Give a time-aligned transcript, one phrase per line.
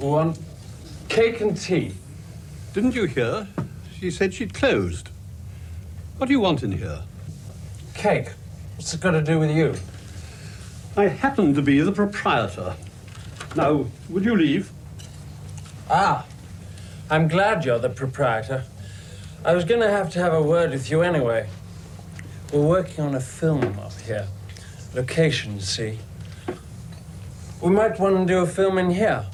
[0.00, 0.38] Want
[1.10, 1.92] cake and tea.
[2.72, 3.46] Didn't you hear?
[3.98, 5.10] She said she'd closed.
[6.16, 7.02] What do you want in here?
[7.92, 8.30] Cake.
[8.76, 9.74] What's it got to do with you?
[10.96, 12.76] I happen to be the proprietor.
[13.54, 14.70] Now, would you leave?
[15.90, 16.24] Ah,
[17.10, 18.64] I'm glad you're the proprietor.
[19.44, 21.46] I was going to have to have a word with you anyway.
[22.54, 24.26] We're working on a film up here.
[24.94, 25.98] Location, see.
[27.60, 29.26] We might want to do a film in here.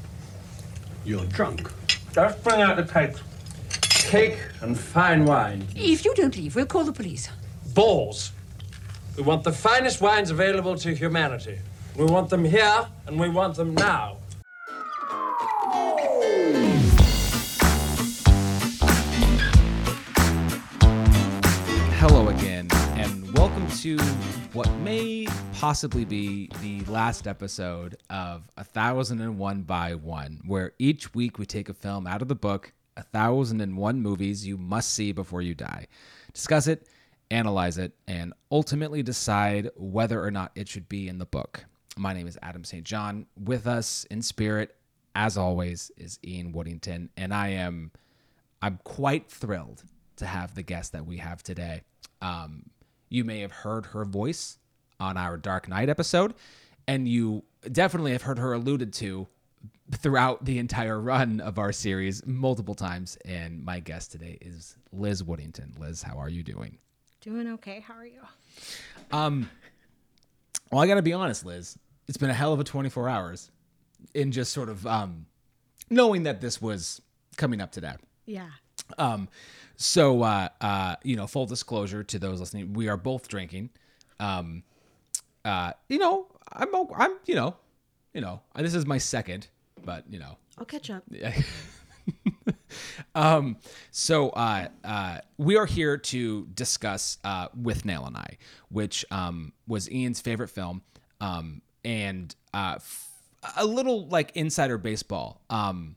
[1.06, 1.70] You're drunk.
[2.12, 3.14] Just bring out the cake.
[3.80, 5.64] Cake and fine wine.
[5.76, 7.28] If you don't leave, we'll call the police.
[7.74, 8.32] Balls.
[9.16, 11.60] We want the finest wines available to humanity.
[11.96, 14.15] We want them here, and we want them now.
[23.82, 23.98] To
[24.54, 30.72] what may possibly be the last episode of A Thousand and One by One, where
[30.78, 34.46] each week we take a film out of the book, A Thousand and One Movies
[34.46, 35.88] You Must See Before You Die,
[36.32, 36.88] discuss it,
[37.30, 41.66] analyze it, and ultimately decide whether or not it should be in the book.
[41.98, 42.84] My name is Adam St.
[42.84, 43.26] John.
[43.38, 44.74] With us in spirit,
[45.14, 47.90] as always, is Ian Woodington, and I am
[48.62, 49.82] I'm quite thrilled
[50.16, 51.82] to have the guest that we have today.
[52.22, 52.70] Um,
[53.08, 54.58] you may have heard her voice
[54.98, 56.34] on our Dark Knight episode,
[56.88, 59.26] and you definitely have heard her alluded to
[59.92, 63.16] throughout the entire run of our series multiple times.
[63.24, 65.78] And my guest today is Liz Woodington.
[65.78, 66.78] Liz, how are you doing?
[67.20, 67.80] Doing okay.
[67.80, 68.20] How are you?
[69.12, 69.48] Um,
[70.70, 71.78] well, I got to be honest, Liz.
[72.08, 73.50] It's been a hell of a 24 hours
[74.14, 75.26] in just sort of um,
[75.90, 77.00] knowing that this was
[77.36, 77.94] coming up today.
[78.26, 78.50] Yeah.
[78.98, 79.28] Um,
[79.76, 83.70] so uh, uh, you know, full disclosure to those listening, we are both drinking.
[84.18, 84.62] Um,
[85.44, 87.56] uh, you know, I'm I'm you know,
[88.14, 89.48] you know, this is my second,
[89.84, 91.02] but you know, I'll catch up.
[91.10, 91.34] Yeah.
[93.14, 93.56] um,
[93.90, 98.38] so uh, uh, we are here to discuss uh, Withnail and I,
[98.70, 100.82] which um, was Ian's favorite film,
[101.20, 103.08] um, and uh, f-
[103.56, 105.42] a little like insider baseball.
[105.50, 105.96] Um,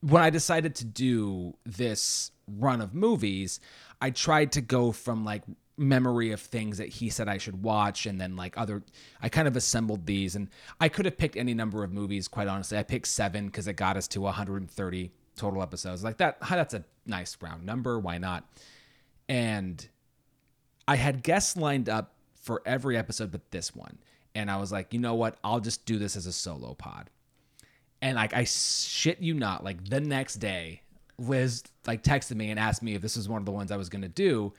[0.00, 3.60] when I decided to do this run of movies,
[4.00, 5.42] I tried to go from like
[5.76, 8.82] memory of things that he said I should watch and then like other
[9.22, 12.48] I kind of assembled these and I could have picked any number of movies quite
[12.48, 12.76] honestly.
[12.76, 16.04] I picked 7 cuz it got us to 130 total episodes.
[16.04, 18.44] Like that that's a nice round number, why not?
[19.28, 19.88] And
[20.86, 23.98] I had guests lined up for every episode but this one.
[24.34, 25.38] And I was like, "You know what?
[25.42, 27.10] I'll just do this as a solo pod."
[28.02, 30.82] And like I shit you not, like the next day,
[31.18, 33.76] Liz like texted me and asked me if this was one of the ones I
[33.76, 34.52] was gonna do,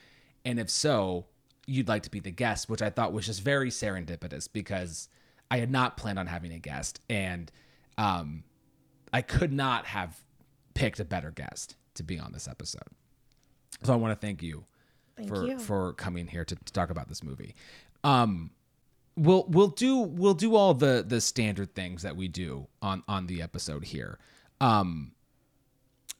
[0.46, 1.26] and if so,
[1.66, 5.10] you'd like to be the guest, which I thought was just very serendipitous because
[5.50, 7.52] I had not planned on having a guest, and
[7.98, 8.44] um,
[9.12, 10.22] I could not have
[10.74, 12.88] picked a better guest to be on this episode.
[13.84, 14.66] So I want to thank you
[15.18, 15.60] Thank for you.
[15.60, 17.56] for coming here to, to talk about this movie.
[18.04, 18.52] Um,
[19.16, 23.28] we'll we'll do we'll do all the the standard things that we do on on
[23.28, 24.20] the episode here.
[24.60, 25.12] Um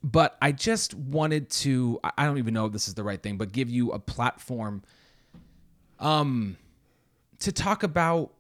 [0.04, 3.38] but I just wanted to I- don't even know if this is the right thing,
[3.38, 4.84] but give you a platform
[6.00, 6.58] um
[7.40, 8.34] to talk about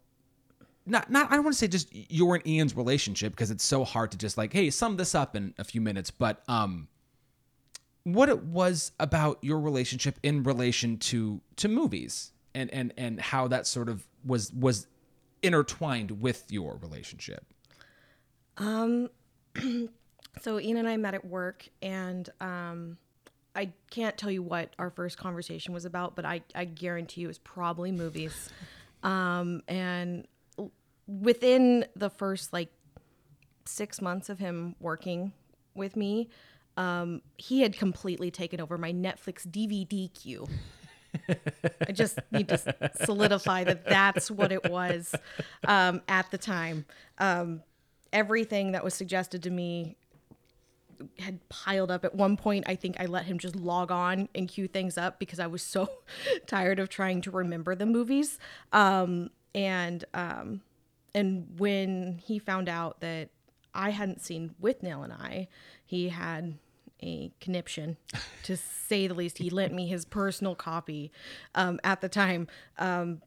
[0.85, 3.83] not not I don't want to say just your and Ian's relationship because it's so
[3.83, 6.87] hard to just like, hey, sum this up in a few minutes, but um
[8.03, 13.47] what it was about your relationship in relation to to movies and and and how
[13.47, 14.87] that sort of was was
[15.41, 17.45] intertwined with your relationship.
[20.39, 22.97] So Ian and I met at work, and um,
[23.55, 27.27] I can't tell you what our first conversation was about, but I, I guarantee you
[27.27, 28.49] it was probably movies.
[29.03, 30.25] um, and
[31.07, 32.69] within the first like
[33.65, 35.33] six months of him working
[35.75, 36.29] with me,
[36.77, 40.47] um, he had completely taken over my Netflix DVD queue.
[41.87, 42.59] I just need to
[43.03, 45.13] solidify that that's what it was
[45.67, 46.85] um, at the time.
[47.17, 47.63] Um,
[48.13, 49.97] everything that was suggested to me
[51.19, 54.47] had piled up at one point i think i let him just log on and
[54.47, 55.89] queue things up because i was so
[56.45, 58.37] tired of trying to remember the movies
[58.71, 60.61] um, and um,
[61.15, 63.29] and when he found out that
[63.73, 65.47] i hadn't seen Withnail and i
[65.83, 66.57] he had
[67.03, 67.97] a conniption
[68.43, 71.11] to say the least he lent me his personal copy
[71.55, 73.21] um, at the time um,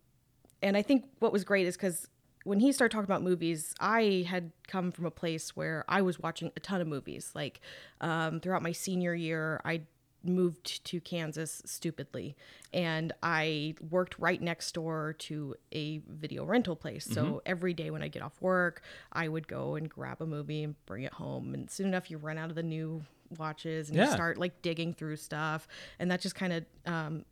[0.63, 2.09] and I think what was great is because
[2.45, 6.19] when he started talking about movies, I had come from a place where I was
[6.21, 7.31] watching a ton of movies.
[7.35, 7.61] Like
[8.03, 9.83] um, throughout my senior year, I
[10.23, 12.37] moved to Kansas stupidly,
[12.73, 17.07] and I worked right next door to a video rental place.
[17.07, 17.39] So Mm-hmm.
[17.47, 18.83] every day when I get off work,
[19.13, 21.55] I would go and grab a movie and bring it home.
[21.55, 23.05] And soon enough, you run out of the new
[23.39, 25.67] watches and you start like digging through stuff,
[25.99, 27.25] and that just kind of um,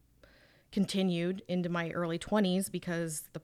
[0.72, 3.42] continued into my early 20s because the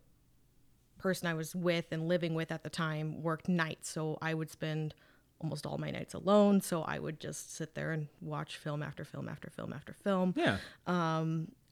[0.99, 3.89] person I was with and living with at the time worked nights.
[3.91, 4.95] So I would spend
[5.41, 6.61] almost all my nights alone.
[6.61, 10.35] So I would just sit there and watch film after film after film after film.
[10.37, 10.56] Yeah.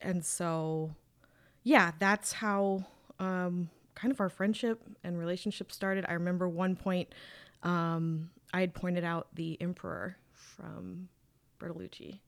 [0.00, 0.94] And so,
[1.64, 2.84] yeah, that's how
[3.18, 6.04] um, kind of our friendship and relationship started.
[6.08, 7.12] I remember one point
[7.62, 10.16] um, I had pointed out The Emperor
[10.56, 11.08] from
[11.60, 12.20] Bertolucci.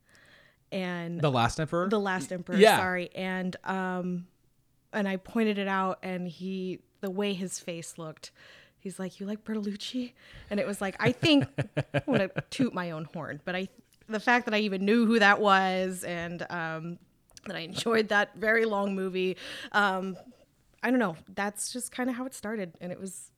[0.70, 1.88] And The Last Emperor.
[1.88, 2.76] the last emperor Yeah.
[2.76, 4.26] sorry and um
[4.92, 8.32] and i pointed it out and he the way his face looked
[8.78, 10.12] he's like you like bertolucci
[10.50, 11.46] and it was like i think
[11.94, 13.66] i want to toot my own horn but i
[14.10, 16.98] the fact that i even knew who that was and um
[17.46, 19.38] that i enjoyed that very long movie
[19.72, 20.16] um
[20.82, 23.30] i don't know that's just kind of how it started and it was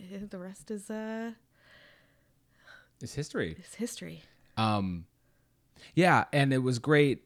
[0.00, 1.30] eh, the rest is uh
[3.04, 3.54] it's history.
[3.58, 4.22] It's history
[4.56, 5.06] Um,
[5.94, 7.22] yeah, and it was great,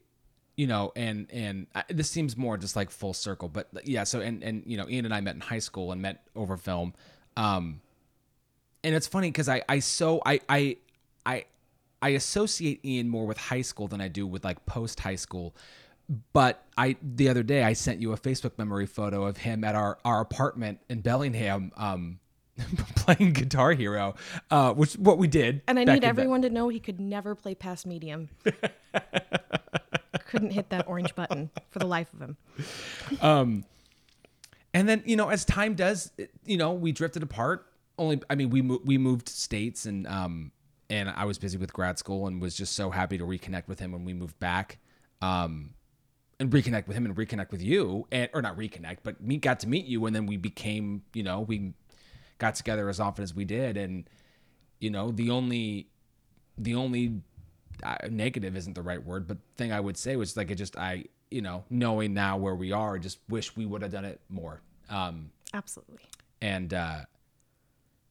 [0.57, 4.03] you know, and and I, this seems more just like full circle, but yeah.
[4.03, 6.57] So and and you know, Ian and I met in high school and met over
[6.57, 6.93] film.
[7.37, 7.81] Um,
[8.83, 10.77] and it's funny because I I so I I
[11.25, 11.45] I
[12.01, 15.55] I associate Ian more with high school than I do with like post high school.
[16.33, 19.75] But I the other day I sent you a Facebook memory photo of him at
[19.75, 21.71] our our apartment in Bellingham.
[21.77, 22.19] Um,
[22.95, 24.15] playing Guitar Hero,
[24.51, 25.61] uh, which what we did.
[25.67, 28.29] And I need everyone to know he could never play past medium.
[30.27, 32.37] Couldn't hit that orange button for the life of him.
[33.21, 33.65] um,
[34.73, 36.11] and then you know as time does
[36.45, 37.65] you know we drifted apart
[37.97, 40.51] only i mean we mo- we moved states and um
[40.89, 43.79] and i was busy with grad school and was just so happy to reconnect with
[43.79, 44.77] him when we moved back
[45.21, 45.71] um
[46.39, 49.59] and reconnect with him and reconnect with you and or not reconnect but me got
[49.59, 51.73] to meet you and then we became you know we
[52.39, 54.09] got together as often as we did and
[54.79, 55.87] you know the only
[56.57, 57.21] the only
[57.83, 60.77] uh, negative isn't the right word, but thing I would say was like it just
[60.77, 64.03] I you know knowing now where we are, I just wish we would have done
[64.05, 64.61] it more.
[64.89, 65.99] Um, Absolutely.
[66.41, 67.01] and uh,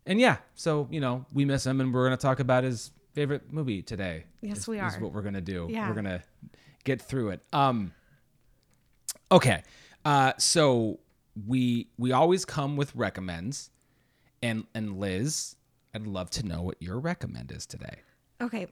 [0.07, 3.53] and yeah, so you know we miss him, and we're gonna talk about his favorite
[3.53, 4.25] movie today.
[4.41, 5.01] Yes, is- we Is are.
[5.01, 5.67] what we're gonna do.
[5.71, 5.89] Yeah.
[5.89, 6.23] We're gonna
[6.85, 7.41] get through it.
[7.53, 7.93] Um.
[9.31, 9.63] Okay,
[10.05, 11.01] uh, so
[11.47, 13.71] we we always come with recommends,
[14.43, 15.57] and and Liz,
[15.95, 18.01] I'd love to know what your recommend is today.
[18.41, 18.67] Okay.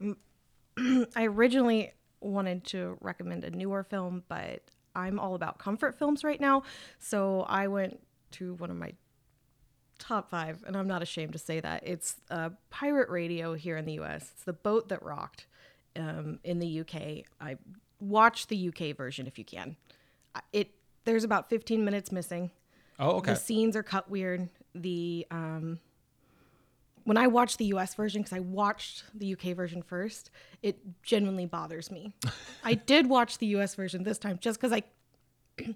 [1.15, 4.61] I originally wanted to recommend a newer film, but
[4.95, 6.63] I'm all about comfort films right now.
[6.99, 7.99] So I went
[8.31, 8.93] to one of my
[9.99, 11.83] top five, and I'm not ashamed to say that.
[11.85, 14.31] It's uh, pirate radio here in the US.
[14.33, 15.47] It's The Boat That Rocked
[15.95, 17.25] um, in the UK.
[17.39, 17.57] I
[17.99, 19.75] watch the UK version if you can.
[20.53, 20.71] It
[21.05, 22.51] There's about 15 minutes missing.
[22.99, 23.33] Oh, okay.
[23.33, 24.49] The scenes are cut weird.
[24.81, 25.79] The um,
[27.03, 30.29] when I watched the US version, because I watched the UK version first,
[30.61, 32.11] it genuinely bothers me.
[32.65, 34.83] I did watch the US version this time just because I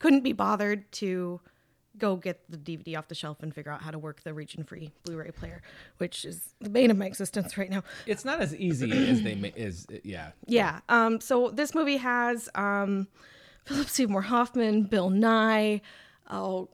[0.00, 1.40] couldn't be bothered to
[1.98, 4.64] go get the DVD off the shelf and figure out how to work the region
[4.64, 5.62] free Blu ray player,
[5.98, 7.84] which is the bane of my existence right now.
[8.06, 9.86] It's not as easy as they ma- is.
[10.02, 10.32] Yeah.
[10.46, 10.80] Yeah.
[10.88, 13.08] Um, so this movie has um,
[13.66, 15.80] Philip Seymour Hoffman, Bill Nighy.
[16.30, 16.70] Oh,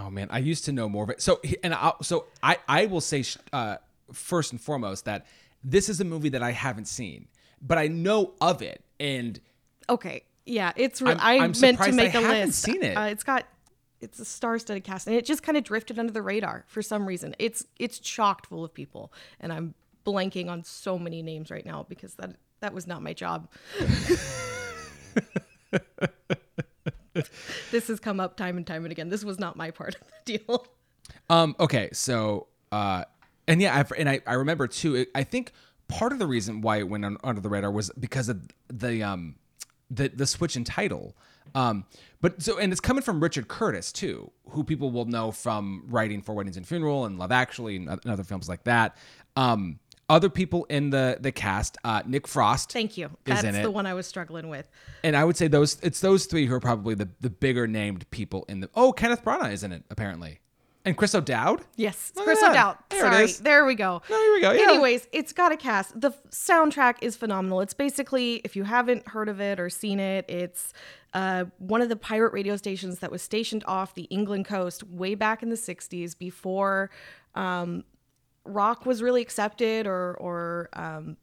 [0.00, 1.20] Oh man, I used to know more of it.
[1.20, 3.76] So and I, so I I will say uh,
[4.12, 5.26] first and foremost that
[5.62, 7.28] this is a movie that I haven't seen,
[7.60, 9.38] but I know of it, and
[9.88, 11.02] Okay, yeah, it's.
[11.02, 12.62] Re- I'm- I meant to make I a haven't list.
[12.62, 12.96] seen it.
[12.96, 13.44] Uh, it's got.
[14.00, 17.04] It's a star-studded cast, and it just kind of drifted under the radar for some
[17.06, 17.34] reason.
[17.38, 19.74] It's it's chocked full of people, and I'm
[20.06, 23.48] blanking on so many names right now because that that was not my job.
[27.70, 29.08] this has come up time and time and again.
[29.08, 30.66] This was not my part of the deal.
[31.28, 31.56] Um.
[31.58, 31.90] Okay.
[31.92, 32.48] So.
[32.70, 33.04] Uh.
[33.48, 33.76] And yeah.
[33.76, 34.20] I, and I.
[34.26, 34.94] I remember too.
[34.94, 35.52] It, I think
[35.88, 39.02] part of the reason why it went un, under the radar was because of the
[39.02, 39.36] um,
[39.90, 41.16] the the switch in title.
[41.54, 41.84] Um.
[42.20, 46.20] But so and it's coming from Richard Curtis too, who people will know from writing
[46.20, 48.96] for Weddings and Funeral and Love Actually and other films like that.
[49.36, 49.80] Um.
[50.10, 52.72] Other people in the the cast, uh, Nick Frost.
[52.72, 53.06] Thank you.
[53.06, 53.72] Is That's the it.
[53.72, 54.68] one I was struggling with.
[55.04, 58.10] And I would say those it's those three who are probably the, the bigger named
[58.10, 60.40] people in the Oh, Kenneth Branagh is in it, apparently.
[60.84, 61.62] And Chris O'Dowd?
[61.76, 62.42] Yes, Look Chris.
[62.42, 62.78] O'Dowd.
[62.88, 64.00] There Sorry, there we go.
[64.08, 64.62] No, here we go, yeah.
[64.62, 66.00] Anyways, it's got a cast.
[66.00, 67.60] The soundtrack is phenomenal.
[67.60, 70.72] It's basically, if you haven't heard of it or seen it, it's
[71.12, 75.14] uh, one of the pirate radio stations that was stationed off the England coast way
[75.14, 76.90] back in the '60s, before
[77.34, 77.84] um,
[78.50, 81.16] rock was really accepted or or um,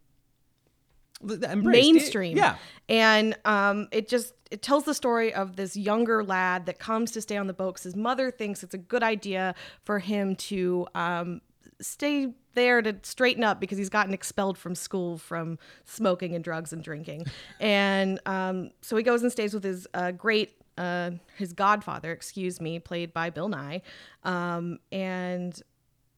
[1.22, 1.66] Embraced.
[1.66, 2.38] mainstream.
[2.38, 2.58] Yeah.
[2.88, 7.22] And um, it just it tells the story of this younger lad that comes to
[7.22, 10.88] stay on the boat because his mother thinks it's a good idea for him to
[10.96, 11.42] um,
[11.82, 16.72] stay there to straighten up because he's gotten expelled from school from smoking and drugs
[16.72, 17.26] and drinking.
[17.60, 22.62] and um, so he goes and stays with his uh, great uh, his godfather, excuse
[22.62, 23.82] me, played by Bill Nighy,
[24.24, 25.60] um, and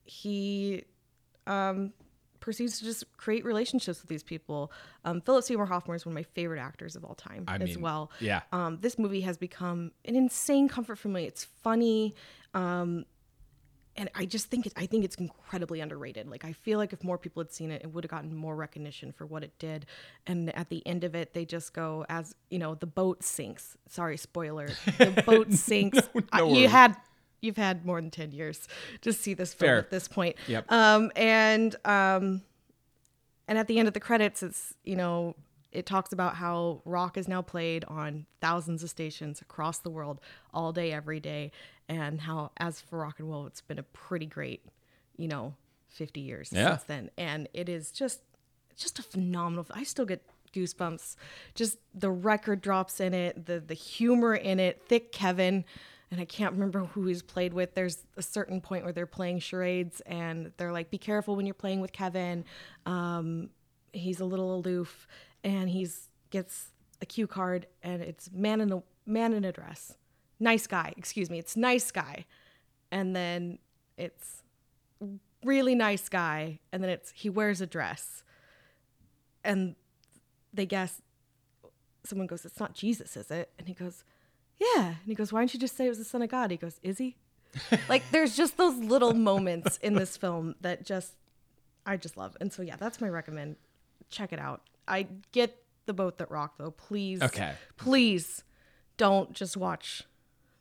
[0.03, 0.83] he
[1.49, 1.91] um,
[2.39, 4.71] proceeds to just create relationships with these people.
[5.03, 7.61] Um, Philip Seymour Hoffman is one of my favorite actors of all time I as
[7.75, 8.11] mean, well.
[8.21, 8.41] yeah.
[8.53, 11.25] Um, this movie has become an insane comfort for me.
[11.25, 12.15] It's funny.
[12.53, 13.05] Um,
[13.97, 16.29] and I just think it, I think it's incredibly underrated.
[16.29, 18.55] Like I feel like if more people had seen it, it would have gotten more
[18.55, 19.85] recognition for what it did.
[20.25, 23.75] And at the end of it, they just go as you know, the boat sinks.
[23.89, 24.69] Sorry, spoiler.
[24.97, 25.99] The boat sinks.
[26.31, 26.95] I- you had
[27.41, 28.67] you've had more than ten years
[29.01, 29.77] to see this film Fair.
[29.79, 30.35] at this point.
[30.47, 30.71] Yep.
[30.71, 32.41] Um, and um,
[33.47, 35.35] and at the end of the credits, it's you know
[35.71, 40.19] it talks about how rock is now played on thousands of stations across the world
[40.53, 41.51] all day, every day,
[41.87, 44.65] and how as for rock and roll, it's been a pretty great,
[45.15, 45.53] you know,
[45.87, 46.69] fifty years Yeah.
[46.71, 48.21] since then, and it is just
[48.75, 49.65] just a phenomenal.
[49.71, 51.15] I still get goosebumps.
[51.53, 55.65] Just the record drops in it, the the humor in it, thick Kevin.
[56.11, 57.75] And I can't remember who he's played with.
[57.75, 61.53] There's a certain point where they're playing charades, and they're like, "Be careful when you're
[61.53, 62.45] playing with Kevin."
[62.85, 63.51] Um,
[63.93, 65.07] he's a little aloof,
[65.43, 69.97] and he's gets a cue card, and it's man in a man in a dress,
[70.39, 70.93] nice guy.
[70.97, 72.25] Excuse me, it's nice guy,
[72.91, 73.59] and then
[73.97, 74.43] it's
[75.43, 78.23] really nice guy, and then it's he wears a dress,
[79.43, 79.75] and
[80.51, 81.03] they guess
[82.03, 84.03] someone goes, "It's not Jesus, is it?" And he goes,
[84.59, 86.51] "Yeah." And he goes, "Why don't you just say it was the Son of God?"
[86.51, 87.15] He goes, "Is he?"
[87.89, 91.13] like there's just those little moments in this film that just
[91.85, 92.37] I just love.
[92.39, 93.55] And so yeah, that's my recommend.
[94.09, 94.61] Check it out.
[94.87, 96.71] I get the boat that rocked though.
[96.71, 97.53] Please, Okay.
[97.77, 98.43] please
[98.97, 100.03] don't just watch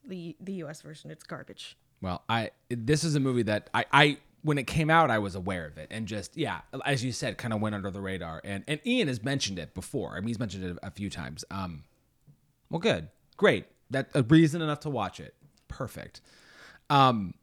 [0.07, 0.81] the the U.S.
[0.83, 1.11] version.
[1.11, 1.77] It's garbage.
[2.01, 5.35] Well, I this is a movie that I I when it came out I was
[5.35, 8.41] aware of it and just yeah, as you said, kind of went under the radar.
[8.45, 10.13] And and Ian has mentioned it before.
[10.17, 11.45] I mean, he's mentioned it a few times.
[11.51, 11.85] Um,
[12.71, 13.67] well, good, great.
[13.91, 15.35] That a reason enough to watch it.
[15.69, 16.21] Perfect.
[16.91, 17.35] Um,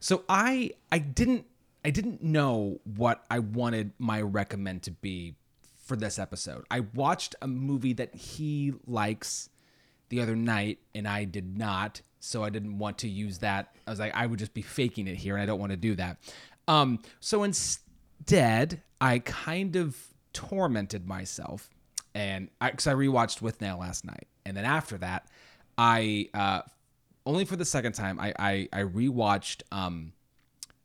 [0.00, 1.46] so I I didn't
[1.84, 5.36] I didn't know what I wanted my recommend to be
[5.84, 6.64] for this episode.
[6.70, 9.48] I watched a movie that he likes
[10.08, 13.74] the other night and I did not, so I didn't want to use that.
[13.86, 15.76] I was like I would just be faking it here and I don't want to
[15.76, 16.18] do that.
[16.66, 19.96] Um so instead, I kind of
[20.32, 21.70] tormented myself
[22.14, 24.26] and I cuz I rewatched Withnail last night.
[24.44, 25.28] And then after that,
[25.78, 26.62] I uh
[27.24, 30.12] only for the second time I I, I rewatched um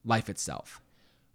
[0.03, 0.81] Life Itself,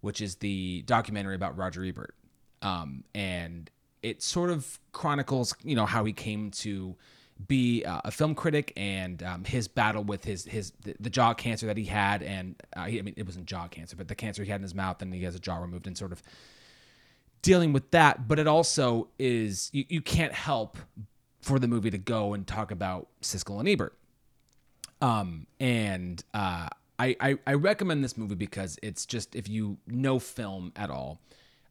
[0.01, 2.15] which is the documentary about Roger Ebert.
[2.63, 3.71] Um, and
[4.03, 6.97] it sort of chronicles, you know, how he came to
[7.47, 11.35] be uh, a film critic and um, his battle with his his the, the jaw
[11.35, 14.15] cancer that he had, and uh, he, I mean it wasn't jaw cancer, but the
[14.15, 16.23] cancer he had in his mouth, and he has a jaw removed, and sort of
[17.43, 18.27] dealing with that.
[18.27, 20.79] But it also is you, you can't help
[21.47, 23.97] for the movie to go and talk about Siskel and Ebert.
[25.01, 30.19] Um, and uh, I, I I recommend this movie because it's just if you know
[30.19, 31.21] film at all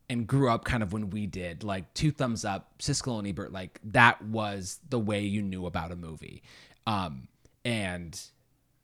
[0.09, 3.51] and grew up kind of when we did, like two thumbs up, Siskel and Ebert,
[3.51, 6.41] like that was the way you knew about a movie.
[6.87, 7.27] Um,
[7.65, 8.17] and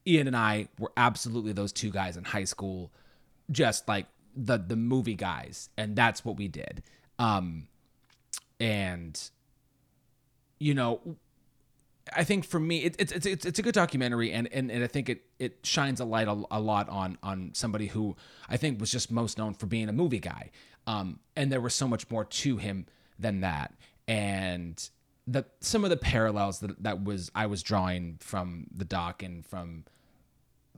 [0.06, 2.92] Ian and I were absolutely those two guys in high school,
[3.50, 6.84] just like the the movie guys, and that's what we did.
[7.18, 7.68] Um,
[8.60, 9.18] and
[10.62, 11.02] you know,
[12.16, 14.88] I think for me, it, it's it's it's a good documentary, and and, and I
[14.88, 18.16] think it it shines a light a, a lot on on somebody who
[18.48, 20.52] I think was just most known for being a movie guy.
[20.88, 22.86] Um, and there was so much more to him
[23.18, 23.74] than that,
[24.08, 24.90] and
[25.26, 29.46] the some of the parallels that that was I was drawing from the doc and
[29.46, 29.86] from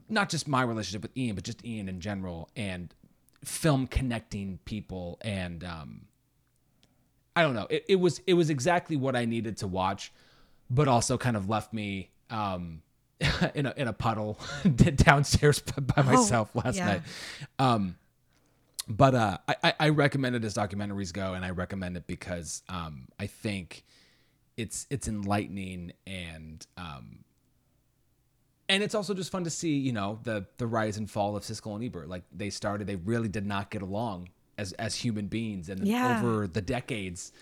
[0.08, 2.94] not just my relationship with Ian, but just Ian in general, and
[3.44, 6.06] film connecting people and um,
[7.36, 7.66] I don't know.
[7.68, 10.12] It, it was it was exactly what I needed to watch,
[10.70, 12.82] but also kind of left me um,
[13.54, 14.38] in a in a puddle
[14.74, 16.86] downstairs by myself last yeah.
[16.86, 17.02] night.
[17.58, 17.96] Um,
[18.86, 22.62] but uh, I, I- I recommend it as documentaries go, and I recommend it because
[22.68, 23.84] um, I think
[24.56, 27.24] it's it's enlightening and um,
[28.68, 31.42] and it's also just fun to see you know the the rise and fall of
[31.42, 32.08] Siskel and Ebert.
[32.08, 36.18] Like they started, they really did not get along as as human beings, and Yeah.
[36.18, 37.32] over the decades,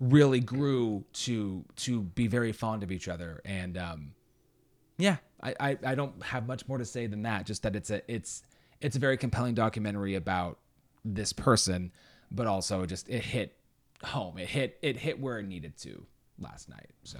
[0.00, 3.40] really grew to to be very fond of each other.
[3.44, 4.12] And um,
[4.98, 7.46] yeah, I, I I don't have much more to say than that.
[7.46, 8.42] Just that it's a it's
[8.80, 10.58] it's a very compelling documentary about
[11.04, 11.92] this person,
[12.30, 13.56] but also just it hit
[14.04, 14.38] home.
[14.38, 16.06] It hit it hit where it needed to
[16.38, 16.90] last night.
[17.04, 17.18] So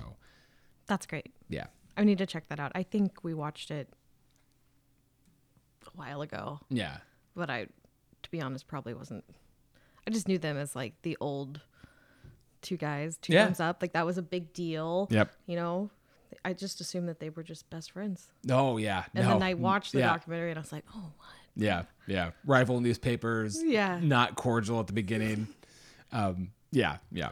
[0.87, 1.33] That's great.
[1.49, 1.67] yeah.
[1.97, 2.73] I need to check that out.
[2.75, 3.93] I think we watched it
[5.87, 6.99] a while ago, Yeah.
[7.35, 7.67] but I,
[8.23, 9.25] to be honest, probably wasn't.
[10.07, 11.61] I just knew them as like the old
[12.61, 13.45] two guys, two Yeah.
[13.45, 13.83] thumbs up.
[13.83, 15.09] Like that was a big deal.
[15.11, 15.33] Yep.
[15.47, 15.91] You know,
[16.45, 18.29] I just assumed that they were just best friends.
[18.51, 19.05] Oh yeah.
[19.15, 19.33] And no.
[19.33, 20.07] then I watched the yeah.
[20.09, 21.29] documentary and I was like, oh, what?
[21.55, 22.31] Yeah, yeah.
[22.47, 23.63] Rival newspapers.
[23.63, 23.99] Yeah.
[24.03, 25.49] Not cordial at the beginning.
[26.11, 27.31] Um, yeah, yeah.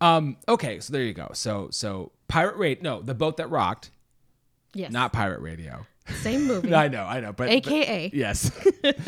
[0.00, 1.30] Um, okay, so there you go.
[1.34, 3.90] So so pirate rate no, the boat that rocked,
[4.74, 4.90] Yes.
[4.92, 5.86] not pirate radio.
[6.20, 6.74] Same movie.
[6.74, 8.10] I know, I know, but but- AKA.
[8.12, 8.50] yes,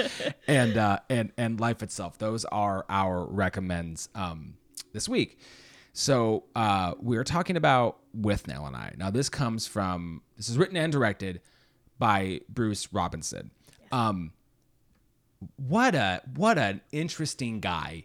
[0.48, 2.18] and uh, and and life itself.
[2.18, 4.54] Those are our recommends um,
[4.92, 5.38] this week.
[5.92, 8.94] So uh, we're talking about Withnail and I.
[8.96, 11.40] Now this comes from this is written and directed
[11.98, 13.50] by Bruce Robinson.
[13.92, 14.32] Um,
[15.56, 18.04] what a what an interesting guy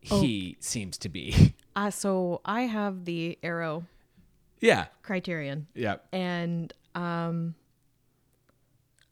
[0.00, 1.54] he seems to be.
[1.74, 3.84] Uh, so I have the Arrow
[4.60, 5.68] yeah, criterion.
[5.74, 7.54] yeah, and um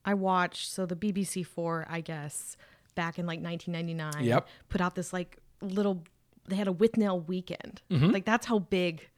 [0.05, 2.57] I watched so the BBC Four, I guess,
[2.95, 4.49] back in like 1999, Yep.
[4.69, 6.03] put out this like little.
[6.49, 9.09] They had a Withnail weekend, like that's how big.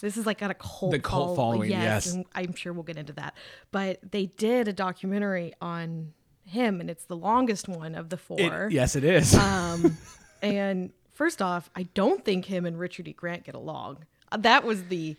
[0.00, 0.90] This is like got a cult, Mm-hmm.
[0.90, 2.12] The cult fol- following, yes.
[2.12, 3.34] and I'm sure we'll get into that.
[3.70, 6.12] But they did a documentary on
[6.44, 8.66] him, and it's the longest one of the four.
[8.66, 9.32] It- yes, it is.
[9.36, 9.96] Um,
[10.42, 13.12] and first off, I don't think him and Richard E.
[13.12, 13.98] Grant get along.
[14.36, 15.16] That was the.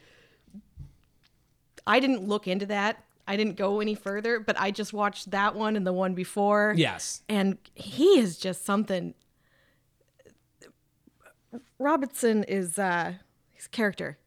[1.87, 3.03] I didn't look into that.
[3.27, 6.73] I didn't go any further, but I just watched that one and the one before.
[6.77, 9.13] yes, And he is just something.
[11.79, 13.13] Robertson is uh
[13.51, 14.17] his character.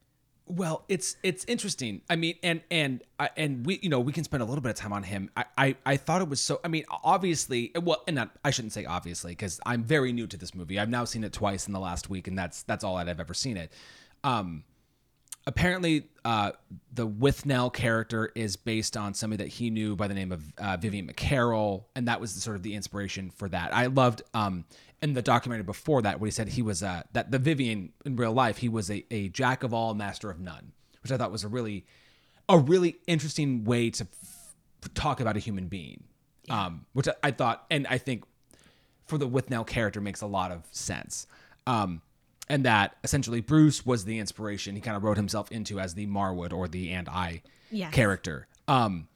[0.49, 2.01] Well, it's it's interesting.
[2.09, 3.03] I mean, and and
[3.35, 5.29] and we you know we can spend a little bit of time on him.
[5.35, 6.61] I I, I thought it was so.
[6.63, 10.37] I mean, obviously, well, and not I shouldn't say obviously because I'm very new to
[10.37, 10.79] this movie.
[10.79, 13.19] I've now seen it twice in the last week, and that's that's all that I've
[13.19, 13.73] ever seen it.
[14.23, 14.63] Um,
[15.47, 16.51] apparently, uh,
[16.93, 20.77] the Withnail character is based on somebody that he knew by the name of uh,
[20.77, 23.73] Vivian MacKerrell, and that was the, sort of the inspiration for that.
[23.73, 24.65] I loved um,
[25.01, 28.17] in the documentary before that what he said he was uh, that the Vivian in
[28.17, 31.31] real life he was a, a jack of all, master of none, which I thought
[31.31, 31.85] was a really
[32.49, 36.03] a really interesting way to f- talk about a human being.
[36.49, 38.23] Um, which I, I thought, and I think
[39.05, 41.27] for the Withnail character makes a lot of sense.
[41.65, 42.01] Um,
[42.49, 46.07] and that essentially Bruce was the inspiration he kind of wrote himself into as the
[46.07, 47.93] Marwood or the and I Yes.
[47.93, 48.47] character.
[48.67, 49.07] Um,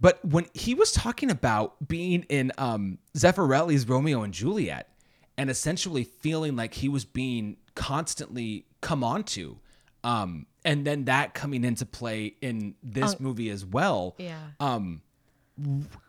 [0.00, 4.88] but when he was talking about being in um, Zeffirelli's Romeo and Juliet
[5.36, 9.56] and essentially feeling like he was being constantly come onto,
[10.04, 14.14] um, and then that coming into play in this movie as well.
[14.18, 14.38] Yeah.
[14.60, 15.02] Um,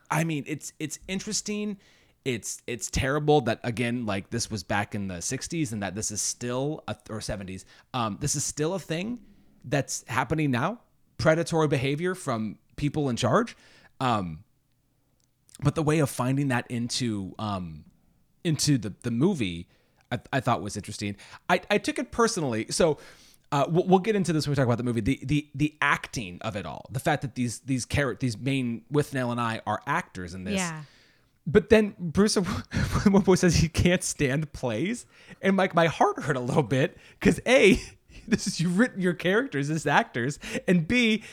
[0.09, 1.77] I mean, it's it's interesting.
[2.25, 6.11] It's it's terrible that again, like this was back in the '60s, and that this
[6.11, 7.65] is still a, or '70s.
[7.93, 9.19] Um, this is still a thing
[9.65, 10.79] that's happening now.
[11.17, 13.55] Predatory behavior from people in charge.
[13.99, 14.43] Um,
[15.61, 17.85] but the way of finding that into um,
[18.43, 19.67] into the the movie,
[20.11, 21.15] I, I thought was interesting.
[21.49, 22.67] I, I took it personally.
[22.69, 22.97] So
[23.51, 25.01] uh, we'll, get into this when we talk about the movie.
[25.01, 28.81] The the the acting of it all, the fact that these these characters, these main
[28.91, 30.55] Withnail and I are actors in this.
[30.55, 30.81] Yeah.
[31.45, 35.05] But then Bruce point says he can't stand plays,
[35.41, 37.81] and like my heart hurt a little bit because a
[38.27, 41.23] this is you've written your characters as actors, and b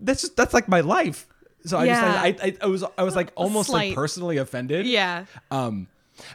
[0.00, 1.26] that's just that's like my life.
[1.64, 2.22] So I just Yeah.
[2.22, 4.86] like, I, I I was I was like almost like personally offended.
[4.86, 5.24] Yeah.
[5.50, 5.88] Um,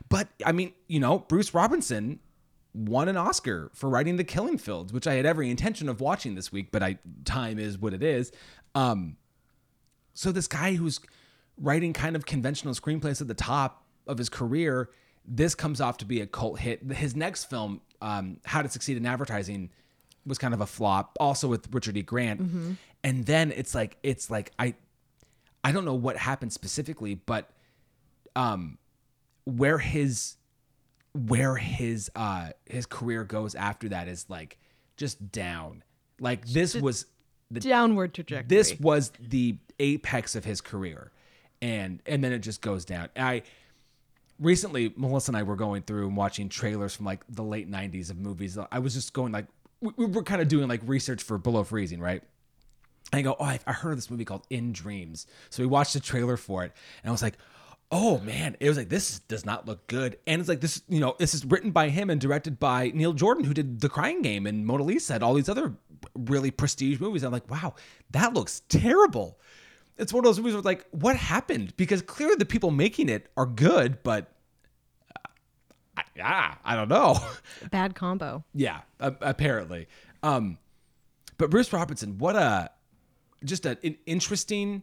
[0.10, 2.20] but I mean, you know, Bruce Robinson
[2.74, 6.36] won an Oscar for writing The Killing Fields, which I had every intention of watching
[6.36, 8.32] this week, but I time is what it is.
[8.76, 9.16] Um,
[10.14, 11.00] so this guy who's
[11.58, 14.90] writing kind of conventional screenplays at the top of his career,
[15.26, 16.84] this comes off to be a cult hit.
[16.92, 19.70] His next film, um, How to Succeed in Advertising,
[20.26, 22.02] was kind of a flop, also with Richard E.
[22.02, 22.78] Grant.
[23.04, 24.76] And then it's like it's like I
[25.64, 27.50] I don't know what happened specifically, but
[28.36, 28.78] um
[29.46, 30.38] where his
[31.14, 34.58] where his uh his career goes after that is like
[34.96, 35.84] just down.
[36.20, 37.06] Like this was
[37.52, 38.48] the Downward trajectory.
[38.48, 41.12] this was the apex of his career
[41.64, 43.10] and and then it just goes down.
[43.16, 43.44] I
[44.40, 48.10] recently melissa and i were going through and watching trailers from like the late 90s
[48.10, 48.58] of movies.
[48.72, 49.46] I was just going like
[49.80, 52.22] we, we were kind of doing like research for below freezing right?
[53.12, 55.26] And i go oh I, I heard of this movie called in dreams.
[55.50, 56.74] So we watched the trailer for it
[57.04, 57.38] and i was like
[57.92, 58.58] oh man.
[58.60, 60.18] It was like this does not look good.
[60.26, 63.14] And it's like this you know this is written by him and directed by neil
[63.14, 65.74] jordan who did the crying game and mona lisa and all these other
[66.16, 67.24] really prestige movies.
[67.24, 67.76] I'm like wow
[68.12, 69.40] that looks terrible
[69.98, 73.30] it's one of those movies where like what happened because clearly the people making it
[73.38, 74.32] are good but
[75.16, 75.20] uh,
[75.98, 77.18] I, yeah, I don't know.
[77.72, 78.44] Bad combo.
[78.54, 79.88] yeah, a- apparently.
[80.24, 80.58] Um,
[81.38, 82.70] but Bruce Robinson, what a
[83.44, 84.82] just a, an interesting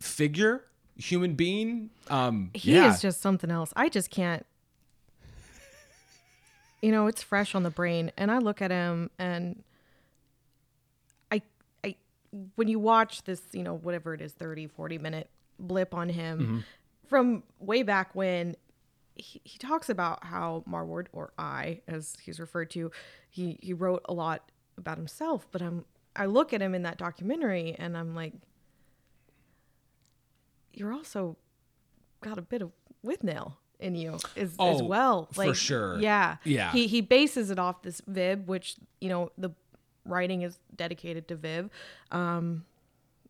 [0.00, 0.64] figure,
[0.96, 1.90] human being.
[2.10, 2.92] Um, He yeah.
[2.92, 3.72] is just something else.
[3.76, 4.44] I just can't.
[6.82, 9.62] You know, it's fresh on the brain, and I look at him, and
[12.56, 16.38] when you watch this, you know, whatever it is, 30, 40 minute blip on him
[16.38, 16.58] Mm-hmm.
[17.08, 18.56] from way back when,
[19.14, 22.90] he, he talks about how Marwood or I, as he's referred to,
[23.28, 25.46] he he wrote a lot about himself.
[25.52, 25.84] But I'm
[26.16, 28.32] I look at him in that documentary, and I'm like,
[30.72, 31.36] you're also
[32.22, 32.70] got a bit of
[33.04, 35.28] Withnail in you as, as Oh, well.
[35.32, 35.98] for sure.
[36.00, 36.36] Yeah.
[36.44, 36.72] Yeah.
[36.72, 39.50] He he bases it off this Viv, which, you know, the
[40.04, 41.70] writing is dedicated to Viv.
[42.10, 42.64] Um,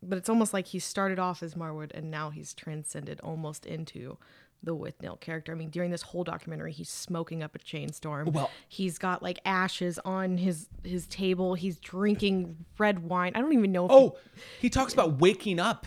[0.02, 4.18] but it's almost like he started off as Marwood and now he's transcended almost into
[4.64, 5.52] the Withnail character.
[5.52, 8.30] I mean, during this whole documentary, he's smoking up a chain storm.
[8.32, 11.54] Well- he's got like ashes on his his table.
[11.54, 13.32] He's drinking red wine.
[13.34, 14.16] I don't even know if Oh,
[14.60, 15.86] he talks about waking up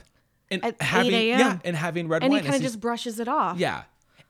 [0.51, 1.39] and At 8 having a.m..
[1.39, 2.39] yeah, and having red and wine.
[2.39, 3.57] And he kind of just brushes it off.
[3.57, 3.83] Yeah,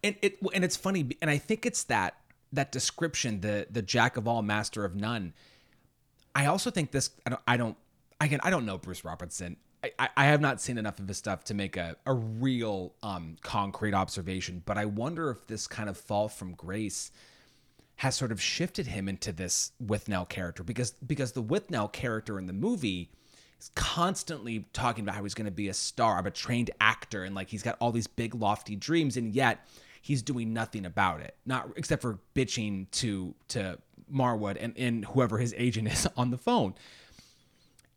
[0.03, 2.15] and it and it's funny, and I think it's that
[2.53, 5.33] that description, the the jack of all, master of none.
[6.35, 7.11] I also think this.
[7.25, 7.41] I don't.
[7.47, 7.77] I don't.
[8.21, 9.57] Again, I don't know Bruce Robertson.
[9.83, 12.93] I, I, I have not seen enough of his stuff to make a, a real
[13.03, 17.11] um, concrete observation, but I wonder if this kind of fall from grace
[17.97, 22.45] has sort of shifted him into this Withnail character because because the Withnail character in
[22.45, 23.09] the movie
[23.59, 27.23] is constantly talking about how he's going to be a star, I'm a trained actor,
[27.23, 29.65] and like he's got all these big lofty dreams, and yet
[30.05, 33.79] he's doing nothing about it, not except for bitching to to
[34.13, 36.75] Marwood and, and whoever his agent is on the phone.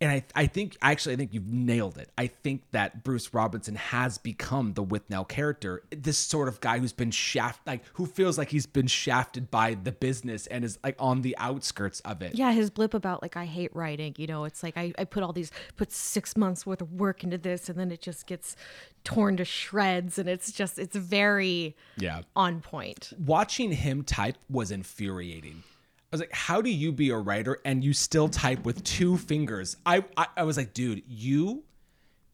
[0.01, 2.09] And I, I think actually I think you've nailed it.
[2.17, 6.93] I think that Bruce Robinson has become the Withnail character, this sort of guy who's
[6.93, 10.95] been shaft like who feels like he's been shafted by the business and is like
[11.01, 12.37] on the outskirts of it.
[12.37, 15.25] Yeah, his blip about like I hate writing, you know, it's like I, I put
[15.25, 18.55] all these put six months worth of work into this and then it just gets
[19.03, 22.21] torn to shreds and it's just it's very Yeah.
[22.37, 23.13] on point.
[23.19, 25.65] Watching him type was infuriating.
[26.11, 29.17] I was like, how do you be a writer and you still type with two
[29.19, 29.77] fingers?
[29.85, 31.65] I I, I was like, dude, you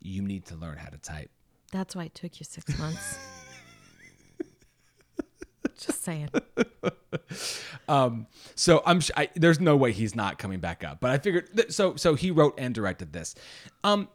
[0.00, 1.30] you need to learn how to type.
[1.72, 3.18] That's why it took you six months.
[5.78, 6.28] just saying.
[7.88, 11.00] Um, So I'm sh- I, there's no way he's not coming back up.
[11.00, 11.96] But I figured so.
[11.96, 13.34] So he wrote and directed this.
[13.82, 14.08] Um,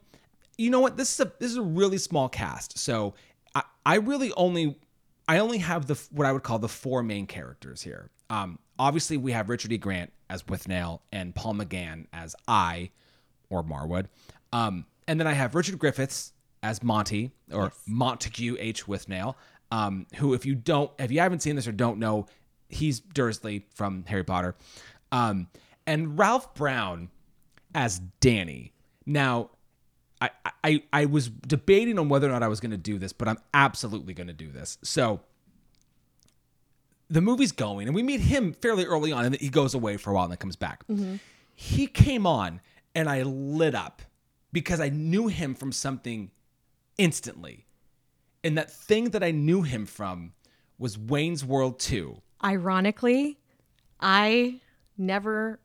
[0.56, 0.96] you know what?
[0.96, 2.78] This is a this is a really small cast.
[2.78, 3.14] So
[3.54, 4.76] I, I really only
[5.28, 8.10] I only have the what I would call the four main characters here.
[8.30, 9.78] Um, obviously we have Richard E.
[9.78, 12.90] Grant as Withnail and Paul McGann as I
[13.50, 14.06] or Marwood.
[14.54, 18.86] Um, and then I have Richard Griffiths as Monty or Montague H.
[18.86, 19.34] Withnail.
[19.70, 22.26] Um, who, if you don't, if you haven't seen this or don't know,
[22.70, 24.56] he's Dursley from Harry Potter.
[25.12, 25.48] Um,
[25.86, 27.10] and Ralph Brown
[27.74, 28.72] as Danny.
[29.04, 29.50] Now,
[30.22, 30.30] I,
[30.64, 33.28] I I was debating on whether or not I was going to do this, but
[33.28, 34.78] I'm absolutely going to do this.
[34.82, 35.20] So
[37.10, 40.10] the movie's going, and we meet him fairly early on, and he goes away for
[40.10, 40.86] a while and then comes back.
[40.86, 41.16] Mm-hmm.
[41.54, 42.60] He came on,
[42.94, 44.02] and I lit up
[44.52, 46.30] because I knew him from something
[46.96, 47.66] instantly,
[48.42, 50.32] and that thing that I knew him from
[50.78, 52.22] was Wayne's World Two.
[52.42, 53.38] Ironically,
[54.00, 54.60] I
[54.96, 55.58] never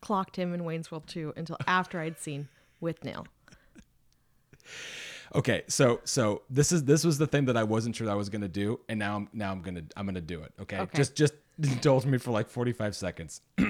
[0.00, 2.48] clocked him in Wayne's World 2 until after I'd seen
[2.82, 3.26] Withnail.
[5.34, 8.28] Okay, so so this is this was the thing that I wasn't sure I was
[8.28, 10.52] gonna do, and now I'm now I'm gonna I'm gonna do it.
[10.60, 10.96] Okay, Okay.
[10.96, 13.40] just just indulge me for like 45 seconds.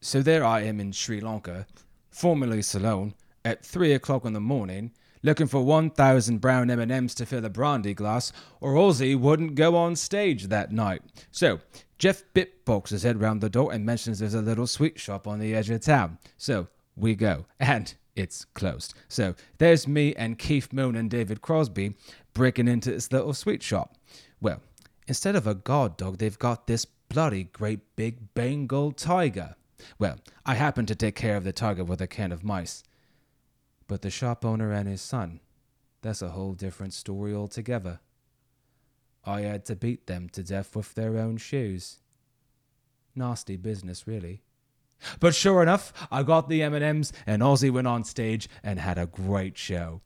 [0.00, 1.66] so there I am in Sri Lanka,
[2.10, 7.44] formerly Ceylon, at three o'clock in the morning, looking for 1,000 brown M&Ms to fill
[7.44, 11.02] a brandy glass, or Ozzy wouldn't go on stage that night.
[11.30, 11.60] So
[11.98, 15.26] Jeff Beck pokes his head round the door and mentions there's a little sweet shop
[15.26, 16.18] on the edge of town.
[16.36, 18.94] So we go, and it's closed.
[19.08, 21.94] So there's me and Keith Moon and David Crosby
[22.34, 23.96] breaking into this little sweet shop.
[24.40, 24.60] Well,
[25.06, 29.56] instead of a guard dog, they've got this bloody great big Bengal tiger.
[29.98, 32.82] Well, I happened to take care of the tiger with a can of mice.
[33.88, 35.40] But the shop owner and his son,
[36.02, 38.00] that's a whole different story altogether.
[39.24, 41.98] I had to beat them to death with their own shoes.
[43.14, 44.42] Nasty business, really.
[45.20, 49.06] But sure enough, I got the M&Ms and Ozzy went on stage and had a
[49.06, 50.00] great show.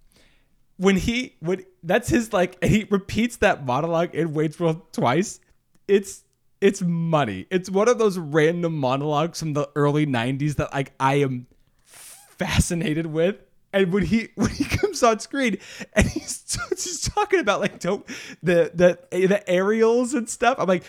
[0.78, 5.40] When he when that's his like and he repeats that monologue in World twice,
[5.88, 6.22] it's
[6.60, 7.46] it's money.
[7.50, 11.46] It's one of those random monologues from the early 90s that like I am
[11.84, 13.36] fascinated with.
[13.72, 15.58] and when he when he comes on screen
[15.94, 18.04] and he's he's talking about like don't
[18.42, 20.84] the the the aerials and stuff, I'm like,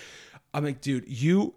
[0.53, 1.53] I'm like, dude, you.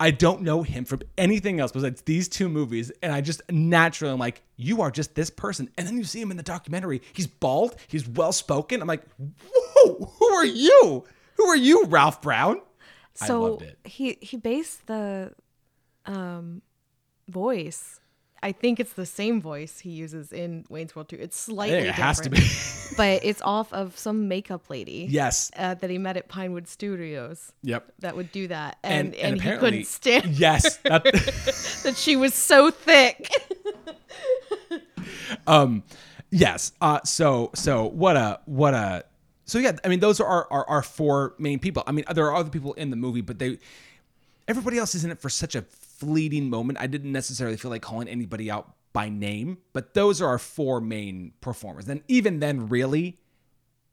[0.00, 4.12] I don't know him from anything else besides these two movies, and I just naturally
[4.12, 5.68] am like, you are just this person.
[5.76, 7.02] And then you see him in the documentary.
[7.12, 7.74] He's bald.
[7.88, 8.80] He's well spoken.
[8.80, 11.04] I'm like, whoa, who are you?
[11.36, 12.60] Who are you, Ralph Brown?
[13.20, 13.78] I So loved it.
[13.84, 15.32] he he based the
[16.06, 16.62] um
[17.28, 18.00] voice.
[18.42, 21.16] I think it's the same voice he uses in Wayne's World 2.
[21.16, 22.36] It's slightly it has to be.
[22.38, 25.06] different, but it's off of some makeup lady.
[25.10, 25.50] yes.
[25.56, 27.92] Uh, that he met at Pinewood Studios Yep.
[27.98, 30.76] that would do that, and and, he couldn't stand Yes.
[30.84, 31.02] that-
[31.84, 33.28] that she was so thick.
[35.46, 35.82] um
[36.30, 39.04] yes uh so so what a what a
[39.46, 42.26] so yeah i mean those are our, our our four main people i mean there
[42.26, 43.58] are other people in the movie but they
[44.46, 45.62] everybody else is in it for such a
[45.98, 46.78] fleeting moment.
[46.80, 50.80] I didn't necessarily feel like calling anybody out by name but those are our four
[50.80, 51.86] main performers.
[51.88, 53.18] And even then really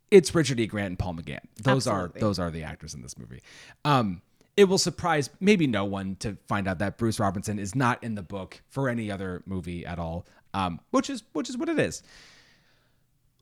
[0.09, 0.67] it's richard e.
[0.67, 1.39] Grant and paul mcgann.
[1.61, 2.19] Those Absolutely.
[2.19, 3.41] are those are the actors in this movie.
[3.83, 4.21] Um
[4.57, 8.15] it will surprise maybe no one to find out that bruce robinson is not in
[8.15, 11.77] the book for any other movie at all um which is which is what it
[11.77, 12.01] is.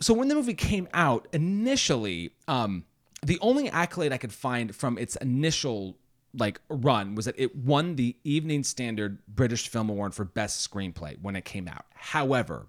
[0.01, 2.83] So when the movie came out initially um
[3.21, 5.95] the only accolade i could find from its initial
[6.37, 11.15] like run was that it won the evening standard british film award for best screenplay
[11.21, 12.67] when it came out however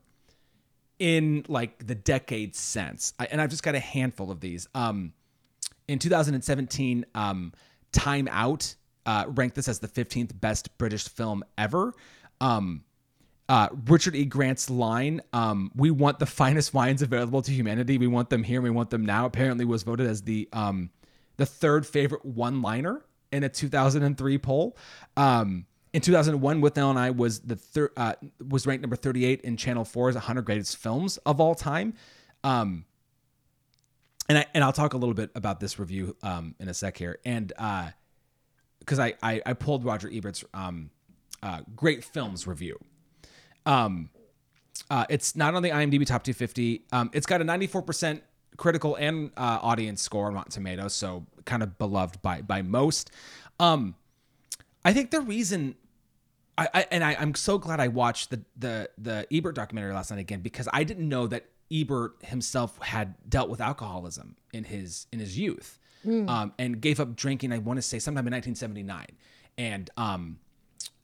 [0.99, 5.13] in like the decades since I, and i've just got a handful of these um
[5.89, 7.53] in 2017 um
[7.93, 8.75] time out
[9.07, 11.95] uh ranked this as the 15th best british film ever
[12.41, 12.85] um
[13.47, 14.25] uh, Richard E.
[14.25, 17.99] Grant's line, um, "We want the finest wines available to humanity.
[17.99, 18.63] We want them here.
[18.63, 20.89] We want them now." Apparently, was voted as the um,
[21.37, 24.77] the third favorite one-liner in a 2003 poll.
[25.17, 28.15] Um, in 2001, Withnail and I was the third uh,
[28.49, 31.95] was ranked number 38 in Channel 4's 100 greatest films of all time.
[32.43, 32.85] Um,
[34.29, 36.97] and I and I'll talk a little bit about this review um, in a sec
[36.97, 37.53] here, and
[38.79, 40.91] because I, I I pulled Roger Ebert's um,
[41.43, 42.79] uh, great films review.
[43.67, 44.11] Um,
[44.91, 46.85] uh, it's not on the IMDb top 250.
[46.93, 48.21] Um, it's got a 94%
[48.57, 53.11] critical and uh, audience score on Rotten Tomatoes, so kind of beloved by by most.
[53.61, 53.95] Um,
[54.85, 55.77] I think the reason,
[56.59, 60.11] I, I and I, I'm so glad I watched the the the Ebert documentary last
[60.11, 65.07] night again because I didn't know that Ebert himself had dealt with alcoholism in his
[65.13, 65.79] in his youth,
[66.29, 67.53] um, and gave up drinking.
[67.53, 69.07] I want to say sometime in 1979,
[69.59, 70.39] and um,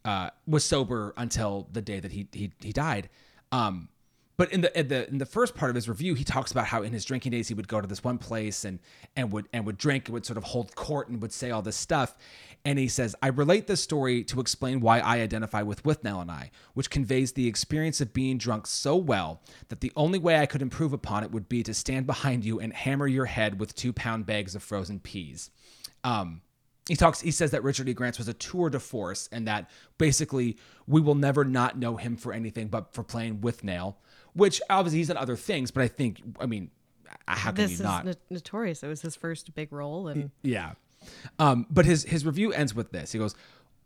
[0.05, 3.09] uh, was sober until the day that he he he died.
[3.53, 3.89] Um,
[4.41, 6.65] but in the, in the in the first part of his review, he talks about
[6.65, 8.79] how in his drinking days he would go to this one place and
[9.15, 11.61] and would and would drink and would sort of hold court and would say all
[11.61, 12.17] this stuff.
[12.65, 16.31] And he says, I relate this story to explain why I identify with Withnail and
[16.31, 20.47] I, which conveys the experience of being drunk so well that the only way I
[20.47, 23.75] could improve upon it would be to stand behind you and hammer your head with
[23.75, 25.51] two pound bags of frozen peas.
[26.03, 26.41] Um,
[26.89, 29.71] he talks he says that richard e grants was a tour de force and that
[29.99, 33.97] basically we will never not know him for anything but for playing Withnail
[34.35, 36.71] which obviously he's done other things but i think i mean
[37.29, 38.83] how can this you is not no- notorious.
[38.83, 40.73] It was his first big role, and yeah.
[41.39, 43.13] Um, but his his review ends with this.
[43.13, 43.35] He goes,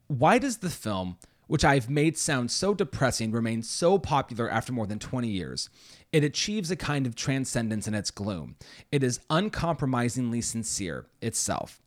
[0.08, 4.86] "Why does the film, which I've made sound so depressing, remain so popular after more
[4.86, 5.70] than 20 years?
[6.12, 8.56] It achieves a kind of transcendence in its gloom.
[8.92, 11.80] It is uncompromisingly sincere itself.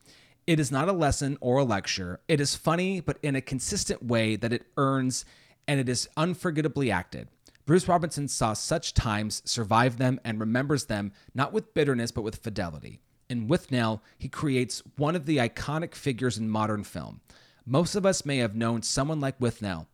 [0.46, 2.20] It is not a lesson or a lecture.
[2.28, 5.26] It is funny, but in a consistent way that it earns,
[5.68, 7.28] and it is unforgettably acted."
[7.68, 12.38] Bruce Robinson saw such times, survived them, and remembers them not with bitterness but with
[12.38, 13.02] fidelity.
[13.30, 17.20] In Withnail, he creates one of the iconic figures in modern film.
[17.66, 19.88] Most of us may have known someone like Withnail.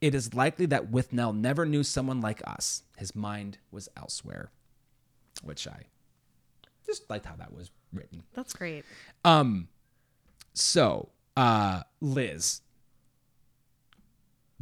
[0.00, 2.84] It is likely that Withnail never knew someone like us.
[2.96, 4.52] His mind was elsewhere.
[5.42, 5.86] Which I
[6.86, 8.22] just liked how that was written.
[8.34, 8.84] that's great.
[9.24, 9.66] Um,
[10.54, 12.60] so, uh, Liz,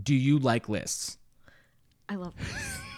[0.03, 1.18] do you like lists?
[2.09, 2.81] I love this.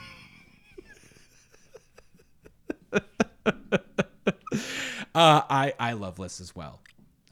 [5.12, 6.80] Uh, I I love lists as well.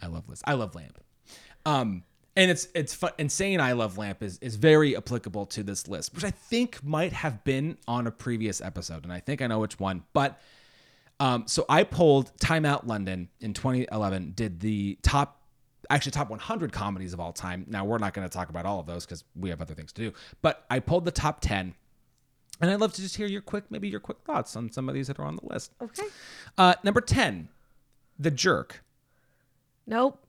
[0.03, 0.43] I love lists.
[0.47, 0.99] I love lamp.
[1.65, 2.03] Um,
[2.37, 3.13] and it's it's fun.
[3.29, 7.13] Saying I love lamp is is very applicable to this list, which I think might
[7.13, 10.03] have been on a previous episode, and I think I know which one.
[10.13, 10.41] But
[11.21, 14.33] um, so I pulled Time Out London in 2011.
[14.35, 15.38] Did the top
[15.91, 17.65] actually top 100 comedies of all time.
[17.69, 19.93] Now we're not going to talk about all of those because we have other things
[19.95, 20.13] to do.
[20.43, 21.75] But I pulled the top 10.
[22.61, 24.95] And I'd love to just hear your quick, maybe your quick thoughts on some of
[24.95, 25.73] these that are on the list.
[25.81, 26.07] Okay.
[26.57, 27.49] Uh, number 10,
[28.19, 28.83] The Jerk.
[29.87, 30.25] Nope.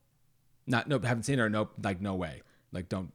[0.67, 2.43] Not nope, haven't seen it or nope, like no way.
[2.71, 3.11] Like don't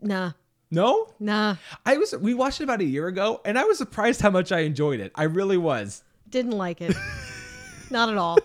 [0.00, 0.32] Nah.
[0.70, 2.16] No, Nah, I was.
[2.16, 5.00] We watched it about a year ago, and I was surprised how much I enjoyed
[5.00, 5.12] it.
[5.14, 6.02] I really was.
[6.30, 6.96] didn't like it.
[7.90, 8.38] Not at all.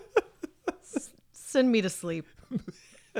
[0.82, 2.26] S- Send me to sleep.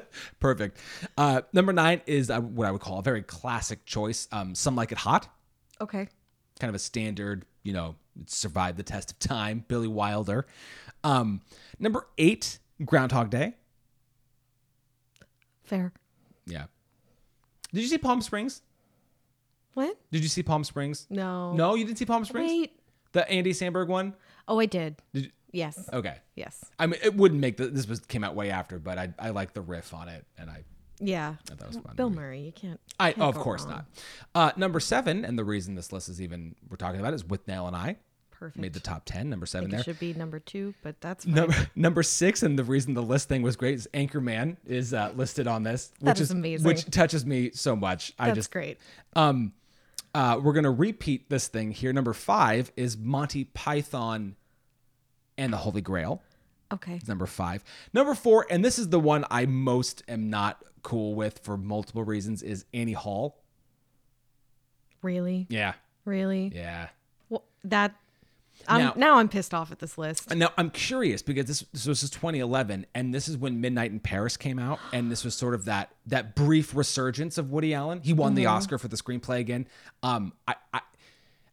[0.40, 0.78] Perfect.
[1.16, 4.28] Uh, number nine is uh, what I would call a very classic choice.
[4.32, 5.28] Um, Some like it hot.
[5.80, 6.08] Okay.
[6.58, 7.94] kind of a standard, you know,
[8.26, 9.64] survived the test of time.
[9.68, 10.46] Billy Wilder.
[11.04, 11.40] Um,
[11.78, 13.54] number eight, Groundhog Day.
[15.64, 15.92] Fair.
[16.46, 16.64] Yeah.
[17.72, 18.62] Did you see Palm Springs?
[19.74, 19.96] What?
[20.10, 21.06] Did you see Palm Springs?
[21.10, 21.52] No.
[21.52, 22.50] No, you didn't see Palm Springs.
[22.50, 22.80] Wait.
[23.12, 24.14] The Andy Samberg one.
[24.48, 24.96] Oh, I did.
[25.12, 25.88] Did you, Yes.
[25.92, 26.16] okay.
[26.34, 26.64] Yes.
[26.78, 27.68] I mean, it wouldn't make the.
[27.68, 30.50] This was came out way after, but I I like the riff on it, and
[30.50, 30.64] I
[31.00, 31.36] Yeah.
[31.46, 31.94] that was fun.
[31.96, 32.80] Bill Murray, you can't.
[33.00, 33.72] I can't of course wrong.
[33.72, 33.86] not.
[34.34, 37.66] Uh, number seven, and the reason this list is even we're talking about is Withnail
[37.66, 37.96] and I
[38.30, 38.58] Perfect.
[38.60, 39.30] made the top ten.
[39.30, 39.80] Number seven there.
[39.80, 41.34] it should be number two, but that's fine.
[41.34, 45.12] Number number six, and the reason the list thing was great is Anchorman is uh,
[45.16, 46.66] listed on this, which That is amazing.
[46.66, 48.12] which touches me so much.
[48.18, 48.78] I just great.
[49.16, 49.52] um,
[50.14, 51.92] uh, we're gonna repeat this thing here.
[51.92, 54.36] Number five is Monty Python
[55.38, 56.20] and the Holy Grail.
[56.70, 56.96] Okay.
[56.96, 57.64] It's number five.
[57.94, 62.04] Number four, and this is the one I most am not cool with for multiple
[62.04, 63.38] reasons, is Annie Hall.
[65.02, 65.46] Really?
[65.48, 65.74] Yeah,
[66.04, 66.52] Really?
[66.54, 66.88] yeah.
[67.28, 67.94] Well, that.
[68.66, 70.34] I'm, Now- now, I'm pissed off at this list.
[70.34, 74.36] Now I'm curious because this, this was 2011, and this is when Midnight in Paris
[74.36, 78.00] came out, and this was sort of that that brief resurgence of Woody Allen.
[78.02, 79.68] He won the Oscar for the screenplay again.
[80.02, 80.80] Um, I, I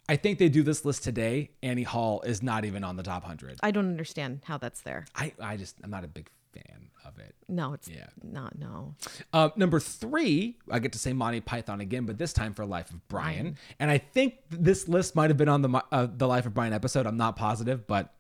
[0.08, 1.52] I think they do this list today.
[1.64, 3.60] Annie Hall is not even on the top hundred.
[3.64, 5.06] I don't understand how that's there.
[5.16, 7.36] I I just I'm not a big fan of it.
[7.50, 8.08] No, it's Yeah.
[8.24, 8.58] not.
[8.58, 8.96] No.
[9.34, 12.92] Uh, number three, I get to say Monty Python again, but this time for Life
[12.92, 13.58] of Brian.
[13.80, 16.72] And I think this list might have been on the uh, the Life of Brian
[16.74, 17.06] episode.
[17.08, 18.14] I'm not positive, but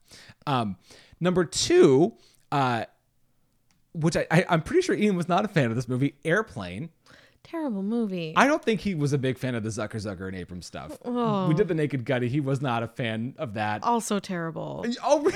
[0.48, 0.78] um,
[1.19, 2.13] number two,
[2.52, 2.86] uh,
[3.93, 6.89] which I, I I'm pretty sure Ian was not a fan of this movie, Airplane.
[7.45, 8.34] Terrible movie.
[8.36, 10.97] I don't think he was a big fan of the Zucker Zucker and Abram stuff.
[11.05, 12.27] We did the Naked Gutty.
[12.27, 13.84] He was not a fan of that.
[13.84, 14.84] also terrible.
[15.03, 15.31] Oh,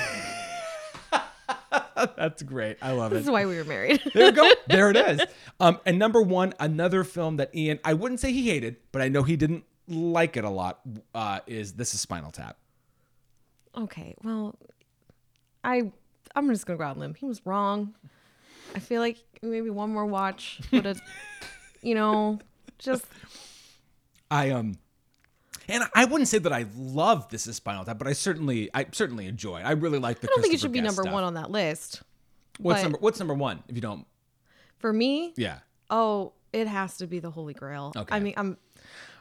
[2.18, 2.78] that's great.
[2.82, 3.16] I love it.
[3.16, 3.28] This it.
[3.28, 4.02] is why we were married.
[4.14, 4.52] There you go.
[4.68, 5.22] There it is.
[5.60, 9.08] Um, and number one, another film that Ian, I wouldn't say he hated, but I
[9.10, 10.80] know he didn't like it a lot,
[11.14, 12.58] uh, is This is Spinal Tap.
[13.78, 14.16] okay.
[14.24, 14.56] Well,
[15.64, 15.92] I
[16.36, 17.14] I'm just gonna go out on limb.
[17.16, 17.94] He was wrong.
[18.76, 21.02] I feel like maybe one more watch would have,
[21.82, 22.40] you know,
[22.78, 23.06] just
[24.32, 24.78] I um
[25.68, 28.86] and I wouldn't say that I love This is Spinal Tap, but I certainly I
[28.92, 29.64] certainly enjoy it.
[29.64, 31.14] I really like the I don't think it should be Guest number stuff.
[31.14, 32.02] one on that list.
[32.60, 34.06] What's number what's number one, if you don't
[34.78, 35.60] For me, Yeah.
[35.90, 37.94] oh, it has to be the Holy Grail.
[37.96, 38.16] Okay.
[38.16, 38.58] I mean, I'm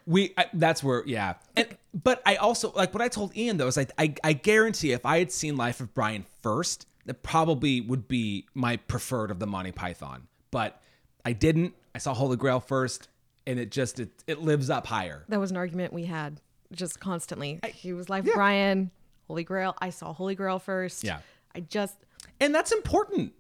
[0.07, 3.66] We I, that's where yeah, and but I also like what I told Ian though
[3.68, 7.81] is I, I I guarantee if I had seen Life of Brian first, that probably
[7.83, 10.27] would be my preferred of the Monty Python.
[10.51, 10.81] But
[11.25, 11.75] I didn't.
[11.94, 13.09] I saw Holy Grail first,
[13.46, 15.24] and it just it, it lives up higher.
[15.29, 16.40] that was an argument we had
[16.72, 17.61] just constantly.
[17.74, 18.90] he was like Brian,
[19.27, 19.74] Holy Grail.
[19.81, 21.05] I saw Holy Grail first.
[21.05, 21.20] Yeah.
[21.55, 21.96] I just
[22.40, 23.33] and that's important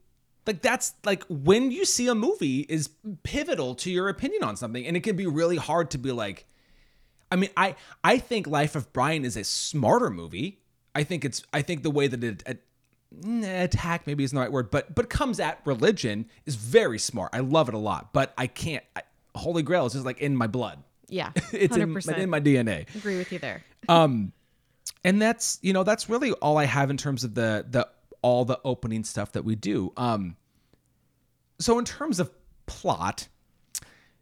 [0.48, 2.90] like that's like when you see a movie is
[3.22, 6.46] pivotal to your opinion on something and it can be really hard to be like
[7.30, 10.58] i mean i i think life of brian is a smarter movie
[10.94, 12.62] i think it's i think the way that it, it
[13.42, 17.30] attack maybe isn't the right word but but comes at religion is very smart.
[17.32, 19.02] I love it a lot but i can't I,
[19.34, 20.82] holy grail is just like in my blood.
[21.08, 23.64] Yeah, it's in, in my dna agree with you there.
[23.88, 24.32] um,
[25.04, 27.88] and that's you know that's really all i have in terms of the the
[28.20, 29.92] all the opening stuff that we do.
[29.96, 30.36] Um
[31.58, 32.30] so in terms of
[32.66, 33.28] plot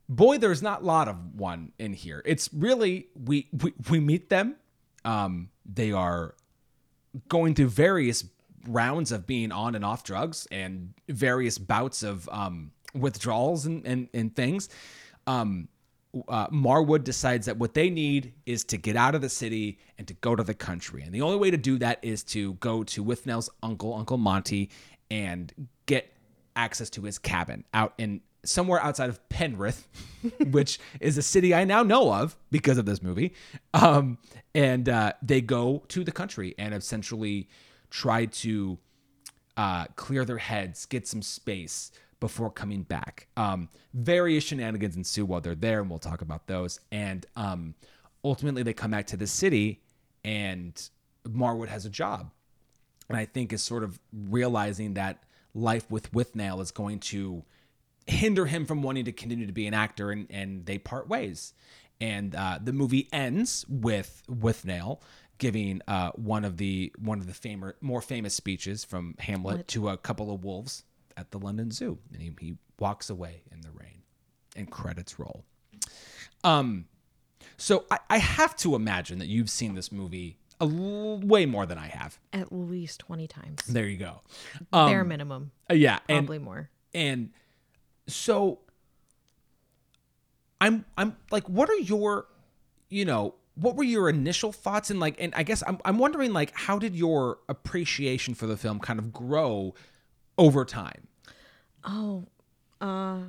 [0.08, 2.22] boy there's not a lot of one in here.
[2.24, 4.56] It's really we we, we meet them.
[5.04, 6.34] Um they are
[7.28, 8.24] going through various
[8.68, 14.08] rounds of being on and off drugs and various bouts of um withdrawals and and,
[14.14, 14.68] and things
[15.26, 15.68] um
[16.28, 20.08] uh, Marwood decides that what they need is to get out of the city and
[20.08, 21.02] to go to the country.
[21.02, 24.70] And the only way to do that is to go to Withnail's uncle, Uncle Monty,
[25.10, 25.52] and
[25.86, 26.12] get
[26.54, 29.88] access to his cabin out in somewhere outside of Penrith,
[30.50, 33.34] which is a city I now know of because of this movie.
[33.74, 34.18] Um,
[34.54, 37.48] and uh, they go to the country and essentially
[37.96, 38.76] try to
[39.56, 43.26] uh, clear their heads, get some space before coming back.
[43.38, 46.78] Um, various shenanigans ensue while they're there, and we'll talk about those.
[46.92, 47.74] And um,
[48.22, 49.80] ultimately, they come back to the city,
[50.24, 50.90] and
[51.26, 52.30] Marwood has a job.
[53.08, 55.22] And I think is sort of realizing that
[55.54, 57.44] life with Withnail is going to
[58.06, 61.54] hinder him from wanting to continue to be an actor, and, and they part ways.
[61.98, 65.00] And uh, the movie ends with Withnail
[65.38, 69.88] giving uh, one of the one of the famer, more famous speeches from Hamlet to
[69.88, 70.84] a couple of wolves
[71.16, 74.02] at the London Zoo, and he, he walks away in the rain,
[74.54, 75.44] and credits roll.
[76.44, 76.86] Um,
[77.56, 81.64] So I, I have to imagine that you've seen this movie a l- way more
[81.66, 82.18] than I have.
[82.32, 83.62] At least 20 times.
[83.66, 84.20] There you go.
[84.72, 85.52] Um, Bare minimum.
[85.70, 86.70] uh, yeah, and Probably more.
[86.94, 87.30] and
[88.08, 88.60] so
[90.60, 92.26] I'm I'm like, what are your,
[92.88, 96.32] you know, what were your initial thoughts and like, and I guess I'm I'm wondering
[96.32, 99.74] like, how did your appreciation for the film kind of grow
[100.38, 101.08] over time?
[101.84, 102.26] Oh,
[102.80, 103.20] uh,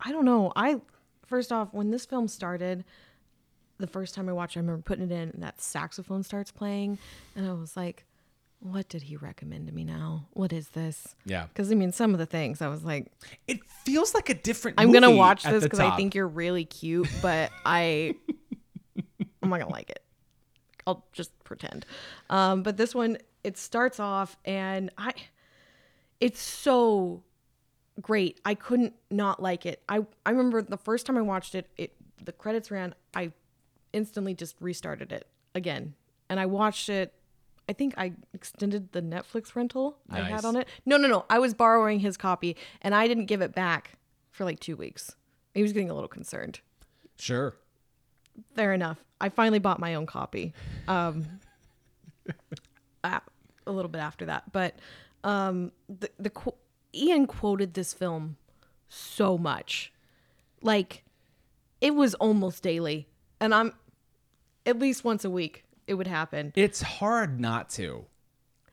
[0.00, 0.52] I don't know.
[0.56, 0.80] I
[1.26, 2.84] first off, when this film started,
[3.78, 6.50] the first time I watched, it, I remember putting it in, and that saxophone starts
[6.52, 6.98] playing,
[7.34, 8.04] and I was like,
[8.60, 10.26] "What did he recommend to me now?
[10.34, 11.46] What is this?" Yeah.
[11.46, 13.10] Because I mean, some of the things I was like,
[13.48, 14.78] It feels like a different.
[14.78, 18.14] "I'm gonna watch this because I think you're really cute, but I,
[19.42, 20.02] I'm not gonna like it.
[20.86, 21.86] I'll just pretend."
[22.30, 25.12] Um, but this one, it starts off, and I,
[26.20, 27.22] it's so
[28.00, 28.40] great.
[28.44, 29.82] I couldn't not like it.
[29.88, 33.32] I I remember the first time I watched it, it the credits ran, I
[33.92, 35.94] instantly just restarted it again.
[36.28, 37.12] And I watched it
[37.68, 40.68] I think I extended the Netflix rental I had on it.
[40.84, 41.24] No, no, no.
[41.30, 43.92] I was borrowing his copy and I didn't give it back
[44.30, 45.14] for like 2 weeks.
[45.54, 46.60] He was getting a little concerned.
[47.18, 47.54] Sure.
[48.54, 48.98] Fair enough.
[49.22, 50.52] I finally bought my own copy.
[50.88, 51.26] Um,
[53.04, 53.20] a
[53.66, 54.74] little bit after that, but
[55.24, 56.54] um, the the qu-
[56.94, 58.36] Ian quoted this film
[58.88, 59.92] so much,
[60.60, 61.04] like
[61.80, 63.08] it was almost daily,
[63.40, 63.72] and I'm
[64.66, 66.52] at least once a week it would happen.
[66.56, 68.06] It's hard not to,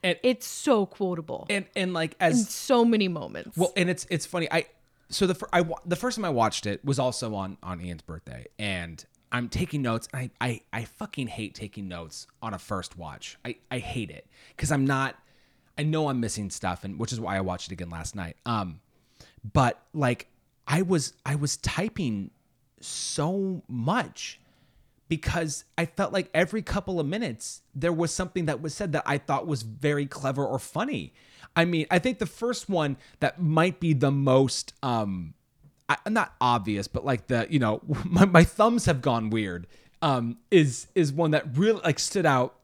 [0.03, 3.57] and It's so quotable and and like in as so many moments.
[3.57, 4.47] Well, and it's it's funny.
[4.51, 4.65] I
[5.09, 8.47] so the I the first time I watched it was also on on Ian's birthday,
[8.57, 10.07] and I'm taking notes.
[10.13, 13.37] I I I fucking hate taking notes on a first watch.
[13.45, 15.15] I I hate it because I'm not.
[15.77, 18.35] I know I'm missing stuff, and which is why I watched it again last night.
[18.45, 18.81] Um,
[19.53, 20.27] but like
[20.67, 22.31] I was I was typing
[22.81, 24.39] so much
[25.07, 29.03] because I felt like every couple of minutes there was something that was said that
[29.05, 31.13] I thought was very clever or funny.
[31.55, 35.33] I mean, I think the first one that might be the most um
[35.89, 39.67] I, not obvious, but like the, you know, my, my thumbs have gone weird
[40.01, 42.55] um is is one that really like stood out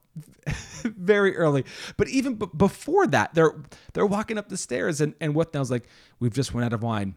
[0.84, 1.66] very early.
[1.98, 3.56] But even b- before that, they're
[3.94, 5.86] they're walking up the stairs and and Withnail's like,
[6.20, 7.16] "We've just run out of wine.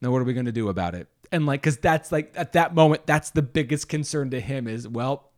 [0.00, 2.52] Now what are we going to do about it?" And like, because that's like at
[2.52, 5.30] that moment, that's the biggest concern to him is, well,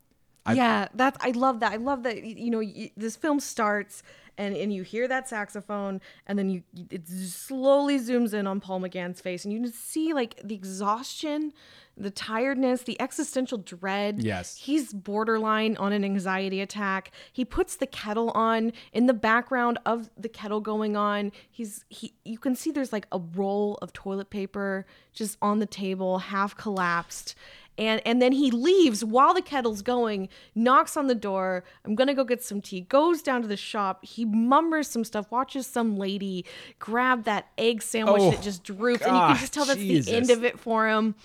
[0.53, 1.73] yeah, that's I love that.
[1.73, 2.63] I love that you know
[2.97, 4.03] this film starts
[4.39, 8.81] and and you hear that saxophone and then you it slowly zooms in on Paul
[8.81, 11.53] McGann's face and you just see like the exhaustion,
[11.97, 14.23] the tiredness, the existential dread.
[14.23, 14.57] Yes.
[14.57, 17.13] He's borderline on an anxiety attack.
[17.33, 21.33] He puts the kettle on in the background of the kettle going on.
[21.51, 25.67] He's he you can see there's like a roll of toilet paper just on the
[25.67, 27.35] table, half collapsed.
[27.77, 31.65] And and then he leaves while the kettle's going, knocks on the door.
[31.85, 32.83] I'm gonna go get some tea.
[32.83, 34.05] Goes down to the shop.
[34.05, 35.31] He mummers some stuff.
[35.31, 36.45] Watches some lady
[36.79, 40.07] grab that egg sandwich Oh, that just droops, and you can just tell that's Jesus.
[40.07, 41.17] the end of it for him.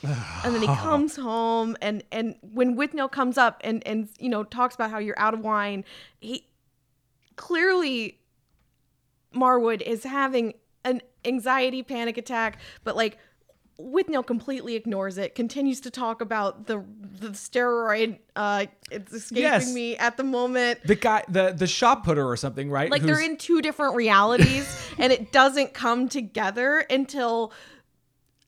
[0.43, 4.43] and then he comes home, and and when Withnail comes up and and you know
[4.43, 5.83] talks about how you're out of wine,
[6.19, 6.47] he
[7.35, 8.19] clearly
[9.33, 13.17] Marwood is having an anxiety panic attack, but like
[13.79, 16.83] Withnail completely ignores it, continues to talk about the
[17.19, 19.73] the steroid uh it's escaping Yes.
[19.73, 20.79] me at the moment.
[20.85, 22.91] the guy, the the shop putter or something, right?
[22.91, 24.67] Like they're in two different realities
[24.97, 27.53] and it doesn't come together until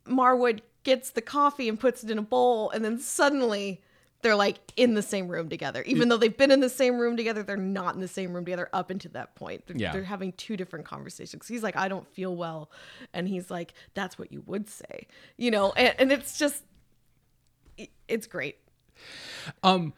[0.05, 3.81] Marwood gets the coffee and puts it in a bowl and then suddenly
[4.21, 5.83] they're like in the same room together.
[5.85, 8.45] Even though they've been in the same room together, they're not in the same room
[8.45, 9.65] together up until that point.
[9.67, 9.91] They're, Yeah.
[9.91, 11.47] they're having two different conversations.
[11.47, 12.71] He's like, I don't feel well.
[13.13, 15.07] And he's like, that's what you would say.
[15.37, 16.63] You know, and, and it's just,
[18.07, 18.57] it's great.
[19.63, 19.93] Um,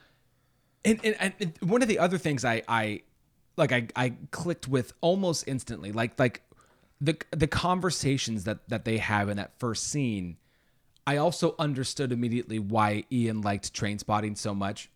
[0.86, 3.02] and, and, and and one of the other things I I
[3.58, 6.42] like I I clicked with almost instantly, like like
[7.02, 10.38] the the conversations that that they have in that first scene.
[11.06, 14.90] I also understood immediately why Ian liked Trainspotting so much.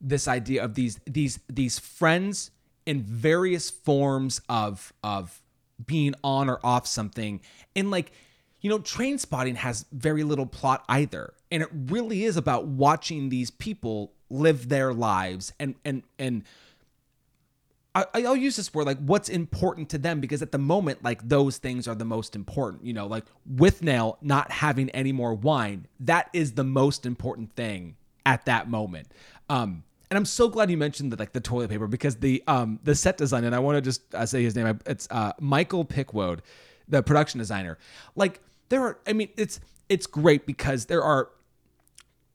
[0.00, 2.50] This idea of these these these friends
[2.86, 5.42] in various forms of of
[5.84, 7.40] being on or off something,
[7.76, 8.12] and like
[8.60, 13.50] you know, Trainspotting has very little plot either, and it really is about watching these
[13.50, 16.44] people live their lives and and and
[17.94, 21.28] I, I'll use this word like what's important to them because at the moment, like
[21.28, 22.84] those things are the most important.
[22.84, 27.96] You know, like Withnail not having any more wine, that is the most important thing
[28.24, 29.08] at that moment.
[29.48, 32.78] Um, and I'm so glad you mentioned that, like the toilet paper because the um
[32.84, 34.78] the set design and I want to just uh, say his name.
[34.86, 36.40] It's uh Michael Pickwoad,
[36.88, 37.78] the production designer.
[38.14, 41.30] Like there are, I mean, it's it's great because there are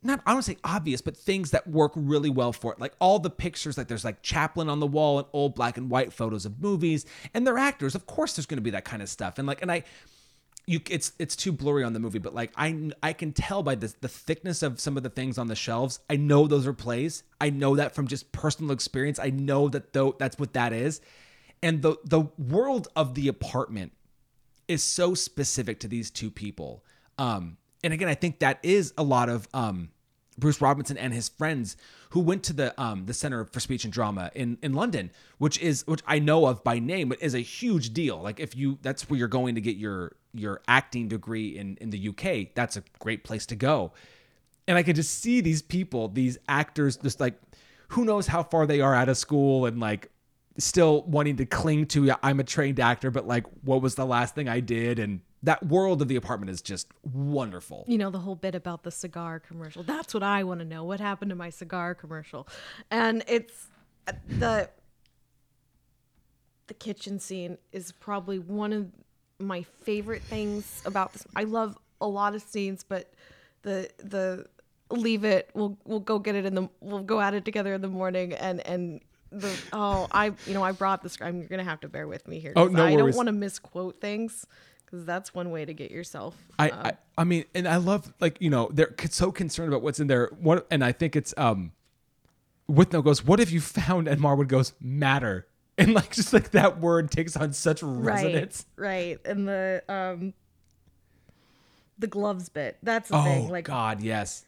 [0.06, 2.80] not I don't say obvious, but things that work really well for it.
[2.80, 5.90] Like all the pictures, like there's like Chaplin on the wall and old black and
[5.90, 7.96] white photos of movies, and they're actors.
[7.96, 9.38] Of course, there's going to be that kind of stuff.
[9.38, 9.84] And like, and I,
[10.68, 13.76] you, it's it's too blurry on the movie, but like I I can tell by
[13.76, 16.00] the the thickness of some of the things on the shelves.
[16.10, 17.24] I know those are plays.
[17.40, 19.20] I know that from just personal experience.
[19.20, 21.02] I know that though that's what that is,
[21.62, 23.92] and the the world of the apartment
[24.68, 26.84] is so specific to these two people.
[27.18, 29.90] Um, and again, I think that is a lot of um
[30.38, 31.78] Bruce Robinson and his friends
[32.10, 35.60] who went to the um, the Center for Speech and Drama in in London, which
[35.60, 38.22] is which I know of by name, but is a huge deal.
[38.22, 41.90] Like if you that's where you're going to get your your acting degree in in
[41.90, 43.94] the UK, that's a great place to go.
[44.68, 47.40] And I could just see these people, these actors, just like
[47.90, 50.10] who knows how far they are out of school and like
[50.58, 54.36] still wanting to cling to I'm a trained actor, but like what was the last
[54.36, 57.86] thing I did and that world of the apartment is just wonderful.
[57.88, 59.84] You know, the whole bit about the cigar commercial.
[59.84, 60.84] That's what I want to know.
[60.84, 62.48] What happened to my cigar commercial?
[62.92, 63.68] And it's
[64.28, 64.70] the
[66.68, 68.88] the kitchen scene is probably one of
[69.40, 71.26] my favorite things about this.
[71.36, 73.14] I love a lot of scenes, but
[73.62, 74.48] the the
[74.90, 75.52] leave it.
[75.54, 78.34] We'll we'll go get it in the we'll go at it together in the morning
[78.34, 81.88] and and the oh I you know I brought this I'm you're gonna have to
[81.88, 82.54] bear with me here.
[82.56, 84.48] Oh, no I don't want to misquote things
[84.86, 86.36] because that's one way to get yourself.
[86.60, 89.82] I, um, I I mean, and I love like you know they're so concerned about
[89.82, 90.30] what's in there.
[90.40, 91.72] What and I think it's um,
[92.70, 96.80] Withnail goes, "What if you found?" And Marwood goes, "Matter." And like just like that
[96.80, 98.66] word takes on such resonance.
[98.78, 99.20] Right, right.
[99.26, 100.34] And the um
[102.00, 102.78] the gloves bit.
[102.82, 103.50] That's the Oh thing.
[103.50, 104.46] Like God, yes.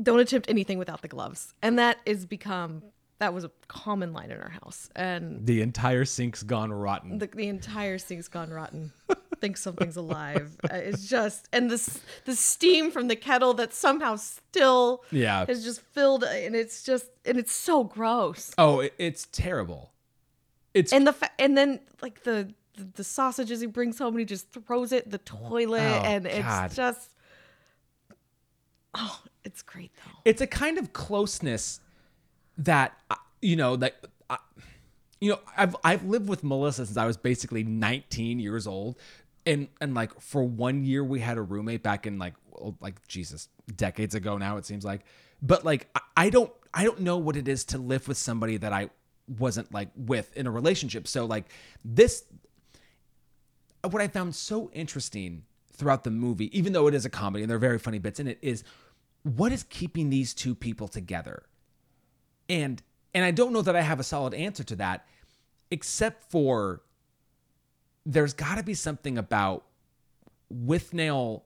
[0.00, 1.52] don't attempt anything without the gloves.
[1.62, 2.84] And that is become
[3.18, 4.88] that was a common line in our house.
[4.94, 7.18] And The entire sink's gone rotten.
[7.18, 8.92] the, the entire sink's gone rotten.
[9.42, 10.56] Think something's alive.
[10.64, 15.44] Uh, it's just and this the steam from the kettle that somehow still Yeah.
[15.48, 18.54] is just filled and it's just and it's so gross.
[18.56, 19.90] oh, it, it's terrible.
[20.74, 24.20] It's and the fa- and then like the, the the sausages he brings home and
[24.20, 26.70] he just throws it in the toilet Oh, and it's God.
[26.72, 27.10] just
[28.94, 31.80] oh it's great though it's a kind of closeness
[32.58, 33.96] that uh, you know that
[34.30, 34.36] uh,
[35.20, 38.96] you know I've I've lived with Melissa since I was basically 19 years old
[39.46, 42.34] and and like for one year we had a roommate back in like
[42.80, 45.02] like Jesus decades ago now it seems like
[45.40, 48.72] but like I, don't I don't know what it is to live with somebody that
[48.72, 48.90] I
[49.26, 51.46] wasn't like with in a relationship so like
[51.84, 52.24] this
[53.90, 57.50] what I found so interesting throughout the movie, even though it is a comedy and
[57.50, 58.62] there are very funny bits in it, is
[59.22, 61.44] what is keeping these two people together?
[62.48, 62.82] And
[63.14, 65.06] and I don't know that I have a solid answer to that,
[65.70, 66.82] except for
[68.04, 69.64] there's got to be something about
[70.52, 71.42] Withnail,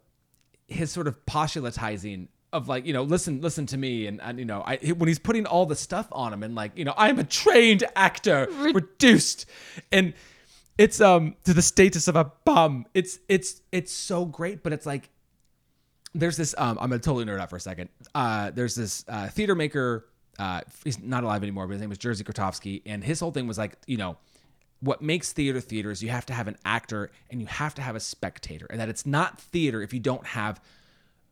[0.66, 4.44] his sort of postulating of like you know listen listen to me and, and you
[4.44, 7.18] know I when he's putting all the stuff on him and like you know I'm
[7.18, 9.46] a trained actor reduced.
[9.92, 10.14] And
[10.78, 12.86] it's um to the status of a bum.
[12.94, 15.10] It's it's it's so great but it's like
[16.14, 17.90] there's this um i'm gonna totally nerd out for a second.
[18.14, 20.06] Uh there's this uh theater maker
[20.38, 23.46] uh he's not alive anymore but his name was Jerzy Grotowski, and his whole thing
[23.46, 24.16] was like you know
[24.80, 27.82] what makes theater theater is you have to have an actor and you have to
[27.82, 30.60] have a spectator and that it's not theater if you don't have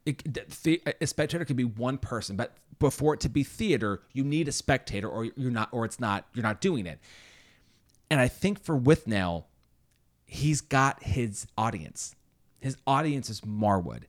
[0.07, 4.49] it, a spectator could be one person but before it to be theater you need
[4.49, 6.99] a spectator or you're not or it's not you're not doing it
[8.11, 9.45] and I think for Withnail,
[10.25, 12.15] he's got his audience.
[12.61, 14.05] His audience is Marwood.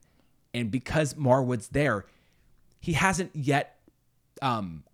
[0.54, 2.06] And because Marwood's there,
[2.80, 3.78] he hasn't yet
[4.40, 4.84] um,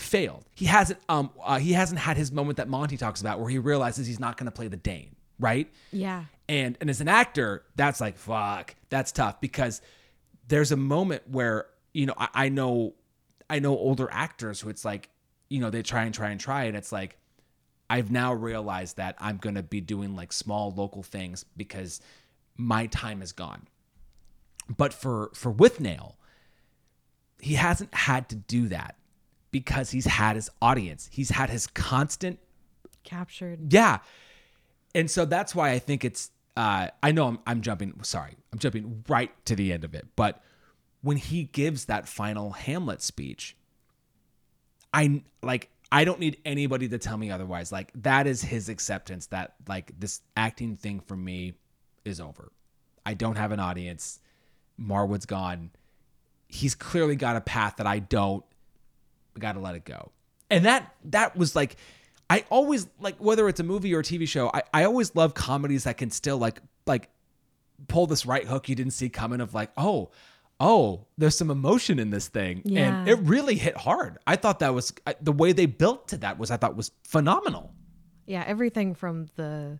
[0.00, 0.44] failed.
[0.54, 3.58] He hasn't um uh, he hasn't had his moment that Monty talks about where he
[3.58, 5.70] realizes he's not going to play the Dane, right?
[5.92, 9.80] yeah And and as an actor, that's like fuck, that's tough because
[10.48, 12.94] there's a moment where you know I, I know
[13.48, 15.08] I know older actors who it's like
[15.48, 17.18] you know they try and try and try and it's like
[17.88, 22.00] I've now realized that I'm going to be doing like small local things because
[22.56, 23.68] my time is gone.
[24.76, 26.14] But for for Withnail,
[27.40, 28.96] he hasn't had to do that
[29.50, 31.08] because he's had his audience.
[31.12, 32.38] He's had his constant
[33.04, 33.98] captured yeah.
[34.94, 38.36] And so that's why I think it's uh I know I'm I'm jumping sorry.
[38.52, 40.42] I'm jumping right to the end of it, but
[41.02, 43.56] when he gives that final Hamlet speech,
[44.92, 47.70] I like I don't need anybody to tell me otherwise.
[47.70, 51.54] Like that is his acceptance that like this acting thing for me
[52.04, 52.50] is over.
[53.04, 54.20] I don't have an audience.
[54.80, 55.70] Marwood's gone.
[56.48, 58.44] He's clearly got a path that I don't.
[59.38, 60.10] Got to let it go.
[60.50, 61.76] And that that was like
[62.30, 65.34] I always like whether it's a movie or a TV show, I, I always love
[65.34, 67.08] comedies that can still like like
[67.88, 70.10] pull this right hook you didn't see coming of like, oh,
[70.58, 74.18] oh, there's some emotion in this thing, and it really hit hard.
[74.26, 76.90] I thought that was I- the way they built to that was I thought was
[77.04, 77.74] phenomenal.
[78.26, 79.78] Yeah, everything from the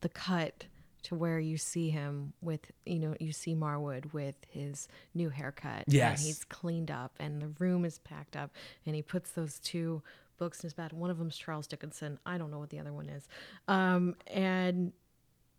[0.00, 0.64] the cut
[1.04, 5.84] to where you see him with you know you see Marwood with his new haircut.
[5.86, 6.18] Yes.
[6.20, 8.50] and he's cleaned up, and the room is packed up,
[8.86, 10.02] and he puts those two
[10.36, 10.92] books in his bed.
[10.92, 12.18] One of them's Charles Dickinson.
[12.26, 13.28] I don't know what the other one is.
[13.68, 14.92] Um, and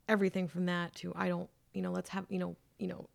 [0.07, 3.07] everything from that to I don't you know let's have you know you know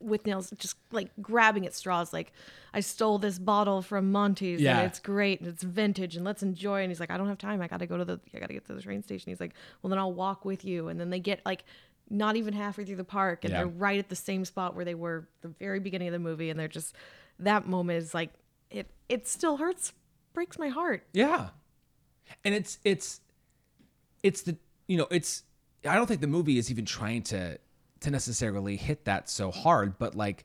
[0.00, 2.32] Withnail's just like grabbing at straws like
[2.72, 4.78] I stole this bottle from Monty's Yeah.
[4.78, 7.38] and it's great and it's vintage and let's enjoy and he's like I don't have
[7.38, 9.30] time I got to go to the I got to get to the train station
[9.30, 11.64] he's like well then I'll walk with you and then they get like
[12.10, 13.58] not even halfway through the park and Yeah.
[13.58, 16.48] they're right at the same spot where they were the very beginning of the movie
[16.50, 16.94] and they're just
[17.40, 18.30] that moment is like
[18.70, 19.92] it it still hurts
[20.32, 21.48] breaks my heart Yeah.
[22.44, 23.20] And it's it's
[24.22, 25.42] it's the you know, it's
[25.86, 27.58] I don't think the movie is even trying to
[28.00, 30.44] to necessarily hit that so hard, but like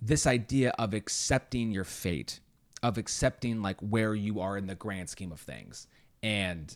[0.00, 2.40] this idea of accepting your fate,
[2.82, 5.86] of accepting like where you are in the grand scheme of things.
[6.22, 6.74] And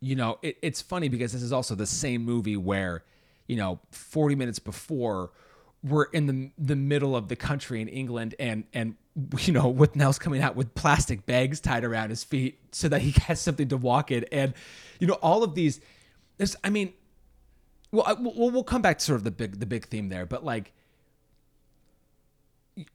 [0.00, 3.04] you know, it, it's funny because this is also the same movie where,
[3.46, 5.30] you know, 40 minutes before
[5.84, 8.96] we're in the the middle of the country in England and and
[9.40, 13.10] you know, Withnail's coming out with plastic bags tied around his feet so that he
[13.26, 14.24] has something to walk in.
[14.32, 14.54] And
[14.98, 15.80] you know, all of these
[16.36, 16.94] there's I mean,
[17.92, 20.26] well, I, we'll we'll come back to sort of the big the big theme there,
[20.26, 20.72] but like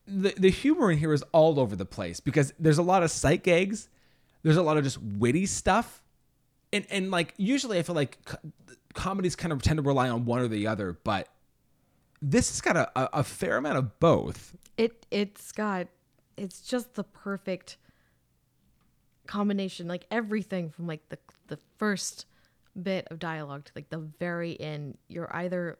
[0.07, 3.11] the the humor in here is all over the place because there's a lot of
[3.11, 3.89] sight gags,
[4.43, 6.03] there's a lot of just witty stuff,
[6.73, 8.39] and and like usually I feel like co-
[8.95, 11.29] comedies kind of tend to rely on one or the other, but
[12.19, 14.55] this has got a, a, a fair amount of both.
[14.77, 15.87] it it's got
[16.35, 17.77] it's just the perfect
[19.27, 22.25] combination like everything from like the the first
[22.81, 24.97] bit of dialogue to like the very end.
[25.07, 25.77] You're either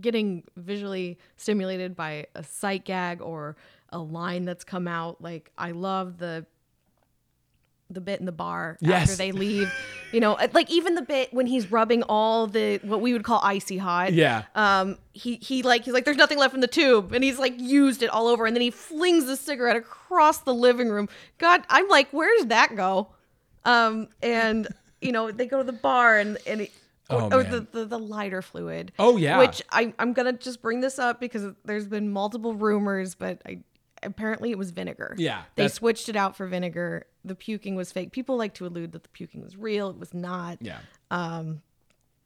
[0.00, 3.56] getting visually stimulated by a sight gag or
[3.90, 6.46] a line that's come out like i love the
[7.90, 9.02] the bit in the bar Yes.
[9.10, 9.70] after they leave.
[10.12, 13.38] You know like even the bit when he's rubbing all the what we would call
[13.42, 14.14] icy hot.
[14.14, 14.44] Yeah.
[14.54, 17.12] um he he like he's like there's nothing left in the tube.
[17.12, 18.46] And he's like used it all over.
[18.46, 21.06] And then he flings the cigarette across the living room.
[21.36, 23.08] God i'm like where did that go?
[23.66, 24.68] Um and
[25.02, 26.72] you know they go to the bar and and it,
[27.10, 28.92] or, Oh, or the, the the lighter fluid.
[28.98, 29.38] Oh, yeah.
[29.38, 33.58] which I, i'm gonna just bring this up because there's been multiple rumors but i
[34.02, 35.14] apparently it was vinegar.
[35.16, 37.06] Yeah, they switched it out for vinegar.
[37.24, 38.12] The puking was fake.
[38.12, 39.90] People like to allude that the puking was real.
[39.90, 40.58] It was not.
[40.60, 40.78] Yeah.
[41.10, 41.62] Um,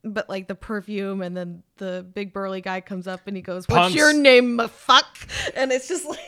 [0.02, 3.66] but like the perfume and then the big burly guy comes up and he goes
[3.68, 3.94] what's Punks.
[3.94, 5.18] your name fuck?
[5.54, 6.18] And it's just like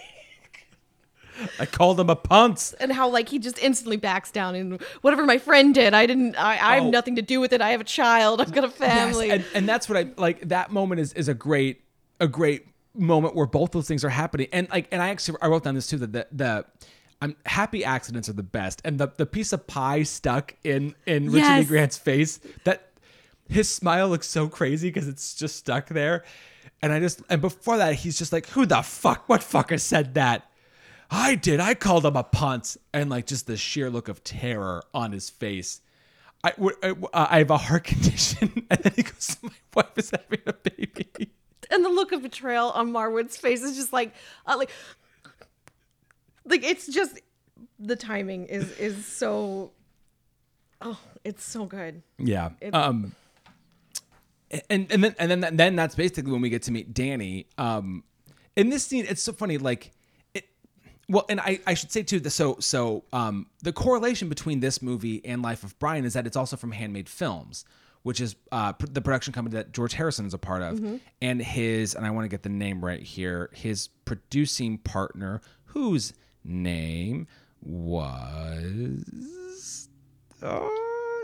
[1.58, 2.72] I called him a ponce.
[2.74, 6.34] and how like he just instantly backs down and whatever my friend did i didn't
[6.36, 6.90] i, I have Oh.
[6.90, 9.44] nothing to do with it i have a child i've got a family Yes, and,
[9.54, 10.48] and that's what I like.
[10.48, 11.82] That moment is is a great
[12.20, 14.48] a great moment where both those things are happening.
[14.52, 16.64] And like, and I actually I wrote down this too that the the.
[17.20, 21.30] I'm happy accidents are the best, and the the piece of pie stuck in in
[21.30, 21.64] Richard E.
[21.64, 22.90] Grant's face that
[23.48, 26.24] his smile looks so crazy because it's just stuck there,
[26.80, 29.28] and I just and before that he's just like, who the fuck?
[29.28, 30.48] What fucker said that?
[31.10, 31.58] I did.
[31.60, 35.30] I called him a punt, and like just the sheer look of terror on his
[35.30, 35.80] face.
[36.44, 40.40] I, w- I, have a heart condition, and then he goes, "My wife is having
[40.46, 41.30] a baby."
[41.70, 44.14] and the look of betrayal on marwood's face is just like
[44.46, 44.70] uh, like
[46.46, 47.20] like it's just
[47.78, 49.70] the timing is is so
[50.80, 52.50] oh it's so good Yeah.
[52.72, 53.14] um.
[54.70, 57.46] And and then and then then that's basically when we get to meet Danny.
[57.58, 58.02] Um,
[58.56, 59.58] in this scene, it's so funny.
[59.58, 59.92] Like.
[61.08, 62.20] Well, and I I should say too.
[62.20, 66.26] The, so so um the correlation between this movie and Life of Brian is that
[66.26, 67.64] it's also from Handmade Films,
[68.02, 71.40] which is uh pr- the production company that George Harrison is a part of, and
[71.40, 73.50] his and I want to get the name right here.
[73.54, 76.12] His producing partner, whose
[76.44, 77.26] name
[77.62, 79.04] was
[80.42, 80.68] uh,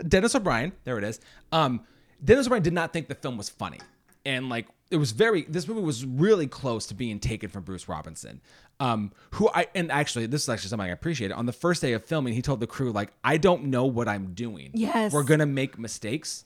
[0.09, 0.73] Dennis O'Brien.
[0.85, 1.21] There it is.
[1.53, 1.83] Um,
[2.25, 3.81] Dennis O'Brien did not think the film was funny,
[4.25, 5.43] and like it was very.
[5.43, 8.41] This movie was really close to being taken from Bruce Robinson,
[8.81, 11.33] um, who I and actually this is actually something I appreciate.
[11.33, 14.09] On the first day of filming, he told the crew like, "I don't know what
[14.09, 14.71] I'm doing.
[14.75, 15.13] Yes.
[15.13, 16.45] we're gonna make mistakes."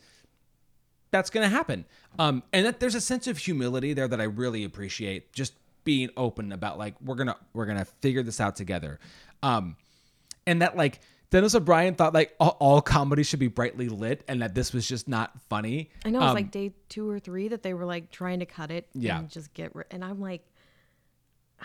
[1.10, 1.86] That's gonna happen.
[2.18, 5.32] Um, and that there's a sense of humility there that I really appreciate.
[5.32, 9.00] Just being open about like we're gonna we're gonna figure this out together.
[9.42, 9.76] Um,
[10.46, 14.40] and that like Dennis O'Brien thought like all, all comedy should be brightly lit, and
[14.42, 15.90] that this was just not funny.
[16.04, 18.38] I know it was Um, like day two or three that they were like trying
[18.40, 19.18] to cut it Yeah.
[19.18, 19.86] and just get rid.
[19.90, 20.42] And I'm like,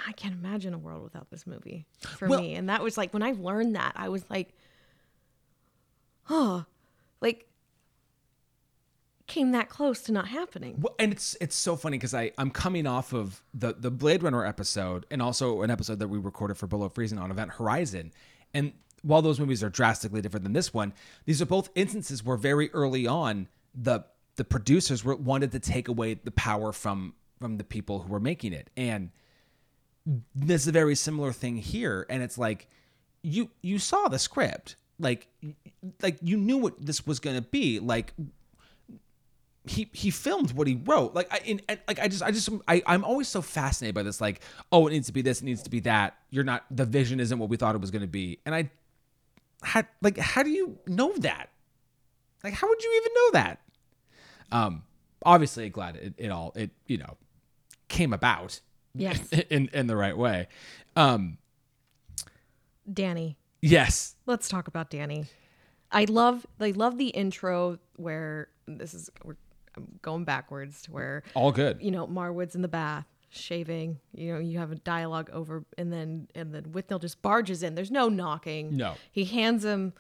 [0.08, 2.56] I can't imagine a world without this movie for Well- me.
[2.56, 4.54] And that was like when I learned that, I was like,
[6.30, 6.66] oh,
[7.22, 7.48] like
[9.28, 10.76] came that close to not happening.
[10.80, 14.24] Well, and it's it's so funny because I I'm coming off of the the Blade
[14.24, 18.12] Runner episode and also an episode that we recorded for Below Freezing on Event Horizon,
[18.54, 18.74] and
[19.04, 20.94] while those movies are drastically different than this one,
[21.26, 25.88] these are both instances where very early on the the producers were wanted to take
[25.88, 29.12] away the power from from the people who were making it, and
[30.34, 32.68] this is a very similar thing here, and it's like
[33.22, 35.28] you you saw the script, like
[36.02, 38.14] like you knew what this was going to be, like
[39.66, 41.14] he he filmed what he wrote.
[41.14, 44.20] Like I in, like I just I just I I'm always so fascinated by this.
[44.20, 44.42] Like
[44.72, 46.18] oh, it needs to be this, it needs to be that.
[46.30, 48.40] You're not the vision isn't what we thought it was going to be.
[48.46, 48.70] And I
[49.64, 51.50] had like how do you know that?
[52.44, 53.60] Like how would you even know that?
[54.52, 54.84] Um,
[55.26, 57.18] obviously glad it, it all it you know
[57.88, 58.60] came about.
[58.96, 59.28] Yes.
[59.50, 60.48] in in the right way.
[60.96, 61.38] Um,
[62.92, 63.38] Danny.
[63.62, 64.16] yes.
[64.26, 65.26] Let's talk about Danny.
[65.92, 69.36] I love I love the intro where this is we're
[69.76, 71.82] I'm going backwards to where All good.
[71.82, 74.00] you know Marwood's in the bath shaving.
[74.14, 77.76] You know you have a dialogue over and then and then Withnail just barges in.
[77.76, 78.76] There's no knocking.
[78.78, 78.96] No.
[79.12, 79.94] He hands him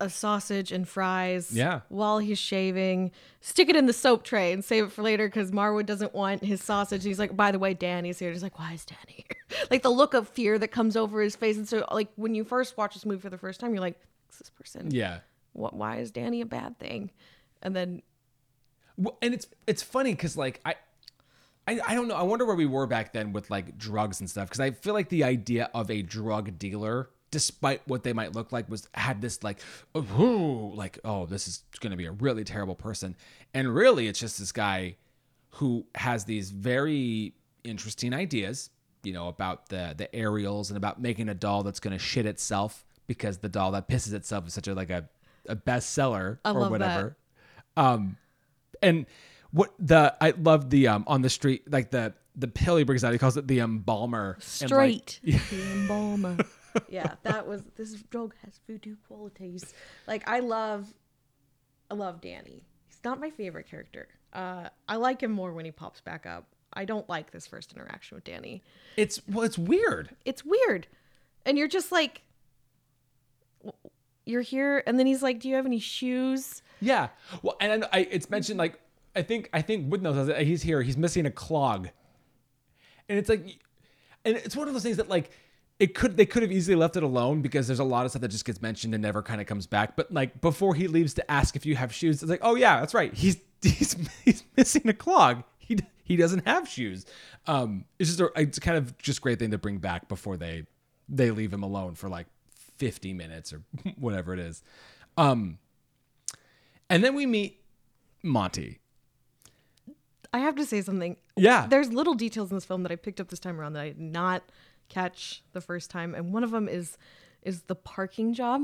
[0.00, 1.52] a sausage and fries.
[1.52, 1.80] Yeah.
[1.88, 5.50] While he's shaving, stick it in the soap tray and save it for later because
[5.50, 7.02] Marwood doesn't want his sausage.
[7.04, 8.30] He's like, by the way, Danny's here.
[8.30, 9.66] He's like, why is Danny here?
[9.70, 11.56] like the look of fear that comes over his face.
[11.56, 13.98] And so, like when you first watch this movie for the first time, you're like,
[14.26, 14.90] "Who's this person?
[14.90, 15.20] Yeah.
[15.52, 15.74] What?
[15.74, 17.10] Why is Danny a bad thing?
[17.62, 18.02] And then
[18.96, 20.74] Well, and it's it's funny because like I,
[21.66, 22.14] I I don't know.
[22.14, 24.48] I wonder where we were back then with like drugs and stuff.
[24.48, 28.52] Because I feel like the idea of a drug dealer, despite what they might look
[28.52, 29.58] like, was had this like,
[29.94, 33.16] oh, like oh, this is going to be a really terrible person.
[33.54, 34.96] And really, it's just this guy
[35.50, 38.70] who has these very interesting ideas,
[39.02, 42.26] you know, about the the aerials and about making a doll that's going to shit
[42.26, 45.08] itself because the doll that pisses itself is such a like a
[45.48, 46.70] a bestseller I or love that.
[46.70, 47.16] whatever.
[47.76, 48.16] Um,
[48.82, 49.06] and
[49.50, 53.02] what the I love the um on the street like the the pill he brings
[53.04, 53.12] out.
[53.12, 54.38] He calls it the embalmer.
[54.60, 55.20] and, like- straight
[55.50, 56.36] the embalmer.
[56.88, 59.72] yeah, that was this drug has voodoo qualities.
[60.06, 60.92] Like I love,
[61.90, 62.66] I love Danny.
[62.86, 64.08] He's not my favorite character.
[64.32, 66.44] Uh, I like him more when he pops back up.
[66.74, 68.62] I don't like this first interaction with Danny.
[68.98, 70.14] it's well, it's weird.
[70.26, 70.86] It's weird,
[71.46, 72.20] and you're just like,
[74.26, 77.08] you're here, and then he's like, "Do you have any shoes?" Yeah.
[77.42, 78.78] Well, and I, I it's mentioned like
[79.16, 80.82] I think I think says it, he's here.
[80.82, 81.88] He's missing a clog,
[83.08, 83.58] and it's like,
[84.24, 85.30] and it's one of those things that like
[85.78, 88.22] it could they could have easily left it alone because there's a lot of stuff
[88.22, 89.96] that just gets mentioned and never kind of comes back.
[89.96, 92.80] But like before he leaves to ask if you have shoes, it's like, oh yeah,
[92.80, 93.12] that's right.
[93.12, 95.42] He's he's he's missing a clog.
[95.58, 97.06] He he doesn't have shoes.
[97.46, 100.64] Um, it's just a, it's kind of just great thing to bring back before they
[101.08, 102.26] they leave him alone for like
[102.76, 103.62] 50 minutes or
[103.96, 104.62] whatever it is.
[105.16, 105.58] Um,
[106.90, 107.60] and then we meet
[108.22, 108.80] Monty.
[110.32, 111.16] I have to say something.
[111.36, 111.66] Yeah.
[111.68, 113.88] There's little details in this film that I picked up this time around that I
[113.88, 114.42] did not
[114.88, 116.96] catch the first time, and one of them is
[117.42, 118.62] is the parking job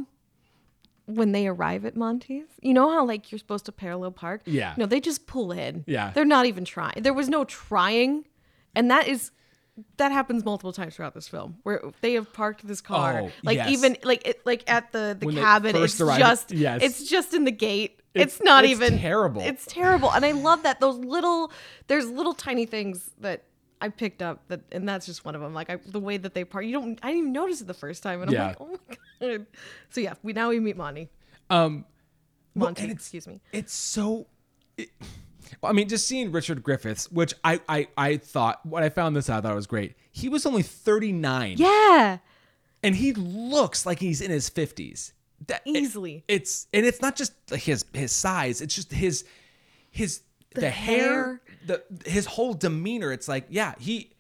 [1.07, 2.47] when they arrive at Monty's.
[2.61, 4.43] You know how like you're supposed to parallel park?
[4.45, 4.75] Yeah.
[4.77, 5.85] No, they just pull in.
[5.87, 6.11] Yeah.
[6.15, 7.03] They're not even trying.
[7.03, 8.27] There was no trying,
[8.75, 9.31] and that is
[9.97, 13.57] that happens multiple times throughout this film where they have parked this car Oh, like
[13.57, 13.71] yes.
[13.71, 16.83] even like it, like at the the When cabin it's just yes.
[16.83, 19.43] it's just in the gate It's- it's, not it's even terrible.
[19.43, 21.51] it's terrible and i love that those little
[21.87, 23.45] there's little tiny things that
[23.81, 26.35] i picked up that and that's just one of them like I, the way that
[26.35, 28.47] they part you don't i didn't even notice it the first time and i'm Yeah.
[28.49, 28.97] like oh my
[29.29, 29.47] god
[29.91, 31.09] so yeah we now we meet monty
[31.51, 31.85] Um,
[32.55, 34.27] monty it's- excuse me It's so.
[34.77, 34.91] It,
[35.61, 39.15] well, I mean, just seeing Richard Griffiths, which I, I I thought when I found
[39.15, 39.95] this out, I thought it was great.
[40.11, 41.57] He was only 39.
[41.59, 42.19] yeah
[42.83, 45.13] and he looks like he's in his 50s
[45.49, 46.25] that it- Easily.
[46.29, 49.25] it's and it's not just his his size it's just his
[49.91, 50.21] his
[50.55, 51.41] the, hair, hair.
[51.67, 54.11] the his whole demeanor it's like yeah he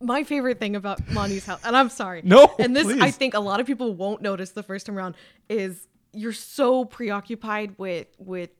[0.00, 2.20] my favorite thing about Monty's house, and I'm sorry.
[2.22, 5.16] No, And this, I think a lot of people won't notice the first time around,
[5.48, 8.50] is you're so preoccupied with with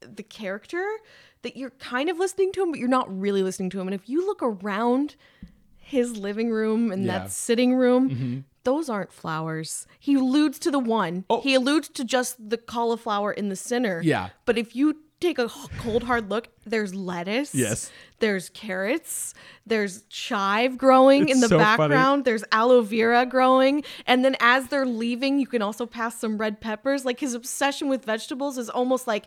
[0.00, 0.82] the character
[1.42, 3.86] that you're kind of listening to him, but you're not really listening to him.
[3.88, 5.16] And if you look around
[5.76, 7.18] his living room and Yeah.
[7.18, 8.38] that sitting room, mm-hmm.
[8.64, 9.86] Those aren't flowers.
[9.98, 11.24] He alludes to the one.
[11.28, 11.40] Oh.
[11.40, 14.00] He alludes to just the cauliflower in the center.
[14.02, 14.30] Yeah.
[14.44, 15.48] But if you take a
[15.78, 17.54] cold hard look, there's lettuce.
[17.54, 17.90] Yes.
[18.18, 19.34] There's carrots.
[19.66, 21.76] There's chive growing It's in the so funny.
[21.94, 22.24] background.
[22.24, 23.82] There's aloe vera growing.
[24.06, 27.04] And then as they're leaving, you can also pass some red peppers.
[27.04, 29.26] Like his obsession with vegetables is almost like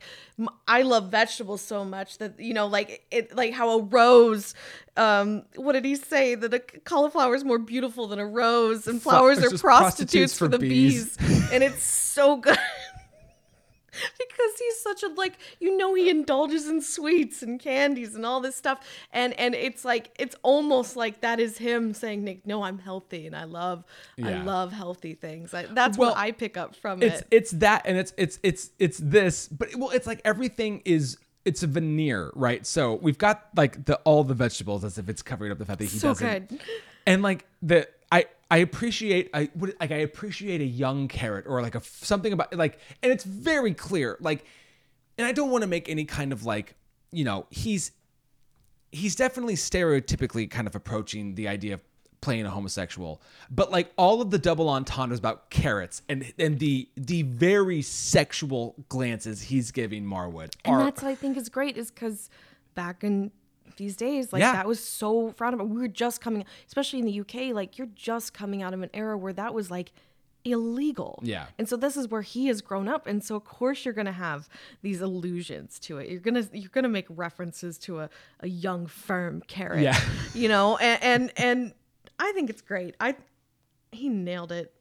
[0.67, 4.53] I love vegetables so much that, you know, like it, like how a rose,
[4.95, 6.35] um, what did he say?
[6.35, 10.45] That a cauliflower is more beautiful than a rose and flowers are prostitutes, prostitutes for,
[10.45, 11.17] for the bees.
[11.17, 11.51] bees.
[11.51, 12.57] and it's so good.
[14.17, 18.39] because he's such a like you know he indulges in sweets and candies and all
[18.41, 18.79] this stuff.
[19.11, 23.27] And and it's like it's almost like that is him saying Nick no I'm healthy
[23.27, 23.83] and I love
[24.23, 25.53] I love healthy things.
[25.53, 27.27] I, that's Well, what I pick up from it's it.
[27.31, 31.61] it's that and it's it's it's it's this but well it's like everything is it's
[31.63, 32.65] a veneer right?
[32.65, 35.79] So we've got like the all the vegetables as if it's covering up the fact
[35.79, 36.49] that he So doesn't.
[36.49, 36.59] good.
[37.05, 37.87] and like the
[38.51, 42.53] i appreciate i would like i appreciate a young carrot or like a something about
[42.55, 44.45] like and it's very clear like
[45.17, 46.75] and i don't want to make any kind of like
[47.11, 47.91] you know he's
[48.91, 51.81] he's definitely stereotypically kind of approaching the idea of
[52.21, 53.21] playing a homosexual
[53.51, 58.73] but like all of the double entendres about carrots and and the the very sexual
[58.89, 62.29] glances he's giving marwood and that's what I think is great is because
[62.73, 63.31] back in
[63.77, 64.53] these days like Yeah.
[64.53, 67.87] that was so frowned upon we were just coming especially in the UK like you're
[67.95, 69.91] just coming out of an era where that was like
[70.43, 71.47] illegal Yeah.
[71.57, 74.11] and so this is where he has grown up and so of course you're gonna
[74.11, 74.47] have
[74.83, 78.09] these allusions to it you're gonna you're gonna make references to a,
[78.41, 79.99] a young firm carrot Yeah.
[80.35, 81.73] you know and, and and
[82.19, 83.15] I think it's great I
[83.91, 84.71] he nailed it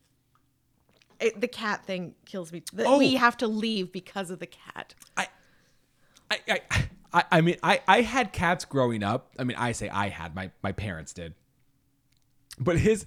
[1.20, 2.62] it, the cat thing kills me.
[2.72, 2.98] That Oh.
[2.98, 4.94] We have to leave because of the cat.
[5.16, 5.28] I,
[6.28, 9.32] I, I, I, I mean, I, I had cats growing up.
[9.38, 11.34] I mean, I say I had, my, my parents did.
[12.58, 13.06] But his,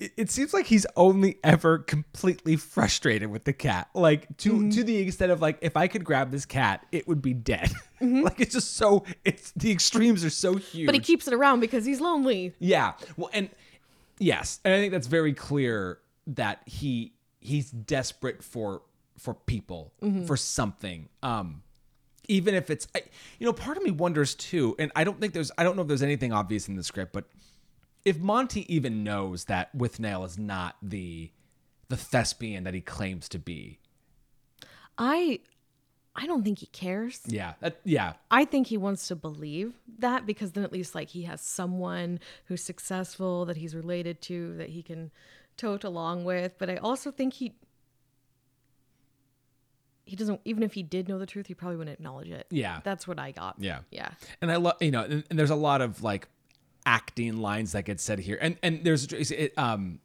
[0.00, 3.88] it, it seems like he's only ever completely frustrated with the cat.
[3.94, 4.70] Like, to, mm-hmm.
[4.70, 7.70] to the extent of, like, if I could grab this cat, it would be dead.
[7.98, 8.22] Mm-hmm.
[8.22, 10.86] like, it's just so, it's, the extremes are so huge.
[10.86, 12.54] But he keeps it around because he's lonely.
[12.60, 12.92] Yeah.
[13.16, 13.50] Well, and
[14.20, 18.82] yes, and I think that's very clear that he he's desperate for
[19.18, 20.26] for people mm-hmm.
[20.26, 21.08] for something.
[21.22, 21.62] Um,
[22.28, 23.02] even if it's, I,
[23.38, 25.82] you know, part of me wonders too, and I don't think there's, I don't know
[25.82, 27.24] if there's anything obvious in the script, but
[28.04, 31.30] if Monty even knows that Withnail is not the
[31.88, 33.78] the thespian that he claims to be,
[34.98, 35.40] I
[36.14, 37.20] I don't think he cares.
[37.26, 41.08] yeah, that, yeah, I think he wants to believe that because then at least like
[41.08, 45.10] he has someone who's successful that he's related to that he can
[45.56, 46.52] tote along with.
[46.58, 47.54] But I also think he
[50.08, 52.46] he doesn't even if he did know the truth, he probably wouldn't acknowledge it.
[52.50, 52.80] Yeah.
[52.82, 53.56] That's what I got.
[53.58, 53.80] Yeah.
[53.90, 54.10] Yeah.
[54.40, 56.28] and I love you know, and, and there's a lot of like
[56.86, 60.00] acting lines that get said here, and and there's it, um,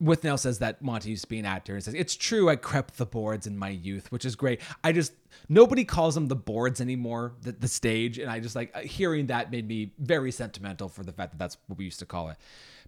[0.00, 2.96] Withnail says that Monty used to be an actor and says it's true I crept
[2.96, 4.60] the boards in my youth, which is great.
[4.84, 5.12] I just
[5.48, 9.26] nobody calls them the boards anymore, the, the stage, and I just like uh, hearing
[9.26, 12.28] that made me very sentimental for the fact that that's what we used to call
[12.28, 12.36] it.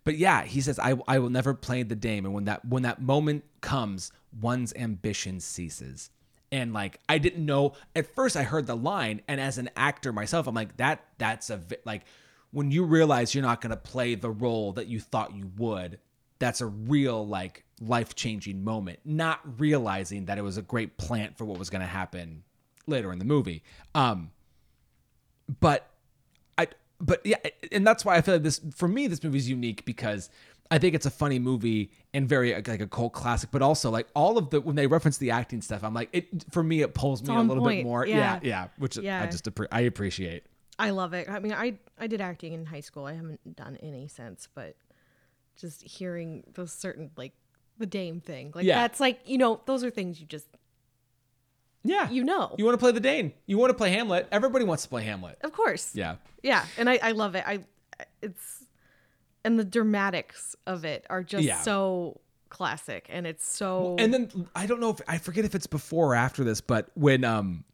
[0.05, 2.85] But yeah, he says I I will never play the dame, and when that when
[2.85, 6.11] that moment comes, one's ambition ceases.
[6.53, 10.13] And like I didn't know at first I heard the line and as an actor
[10.13, 12.03] myself I'm like that that's a vi- like
[12.51, 15.99] when you realize you're not going to play the role that you thought you would
[16.41, 21.45] that's a real like life-changing moment not realizing that it was a great plant for
[21.45, 22.43] what was going to happen
[22.87, 23.63] later in the movie.
[23.95, 24.33] Um
[25.61, 25.89] but
[26.59, 26.67] I
[27.01, 27.37] but yeah,
[27.73, 30.31] and that's why I feel like this for me this movie is unique because
[30.73, 33.91] I think it's a funny movie and very uh, like a cult classic, but also
[33.91, 36.83] like all of the when they reference the acting stuff, I'm like it for me
[36.83, 38.07] it pulls me a little bit more.
[38.07, 38.41] Yeah, Yeah.
[38.43, 40.45] yeah, which I just I appreciate.
[40.79, 41.29] I love it.
[41.29, 43.05] I mean, I I did acting in high school.
[43.07, 44.77] I haven't done any since, but
[45.57, 47.33] just hearing those certain like
[47.79, 48.77] the dame thing, like Yeah.
[48.77, 50.47] that's like you know those are things you just
[51.83, 52.55] Yeah, you know.
[52.59, 54.29] you want to play the Dane, you want to play Hamlet.
[54.31, 55.39] Everybody wants to play Hamlet.
[55.43, 55.95] of course.
[55.95, 57.45] Yeah, Yeah, and I I love it.
[57.47, 57.65] I
[58.23, 58.60] it's
[59.45, 61.61] and the dramatics of it are just Yeah.
[61.63, 65.67] so classic, and it's so and then I don't know if I forget if it's
[65.67, 67.65] before or after this, but when um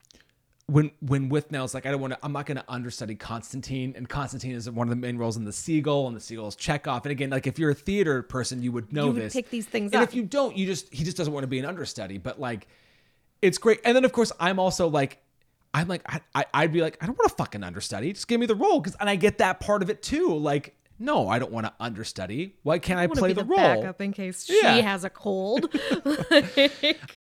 [0.68, 4.08] when when Withnail's like I don't want to I'm not going to understudy Constantine and
[4.08, 7.04] Constantine is one of the main roles in the Seagull and the Seagull is Chekhov
[7.06, 9.48] and again like if you're a theater person you would know You would this pick
[9.50, 10.08] these things and up.
[10.08, 12.66] if you don't you just he just doesn't want to be an understudy but like
[13.42, 15.18] it's great and then of course I'm also like
[15.72, 18.40] I'm like I, I I'd be like I don't want to fucking understudy just give
[18.40, 21.38] me the role because and I get that part of it too like no I
[21.38, 24.12] don't want to understudy why can't I, I play be the, the role backup in
[24.12, 24.76] case Yeah.
[24.76, 25.72] she has a cold.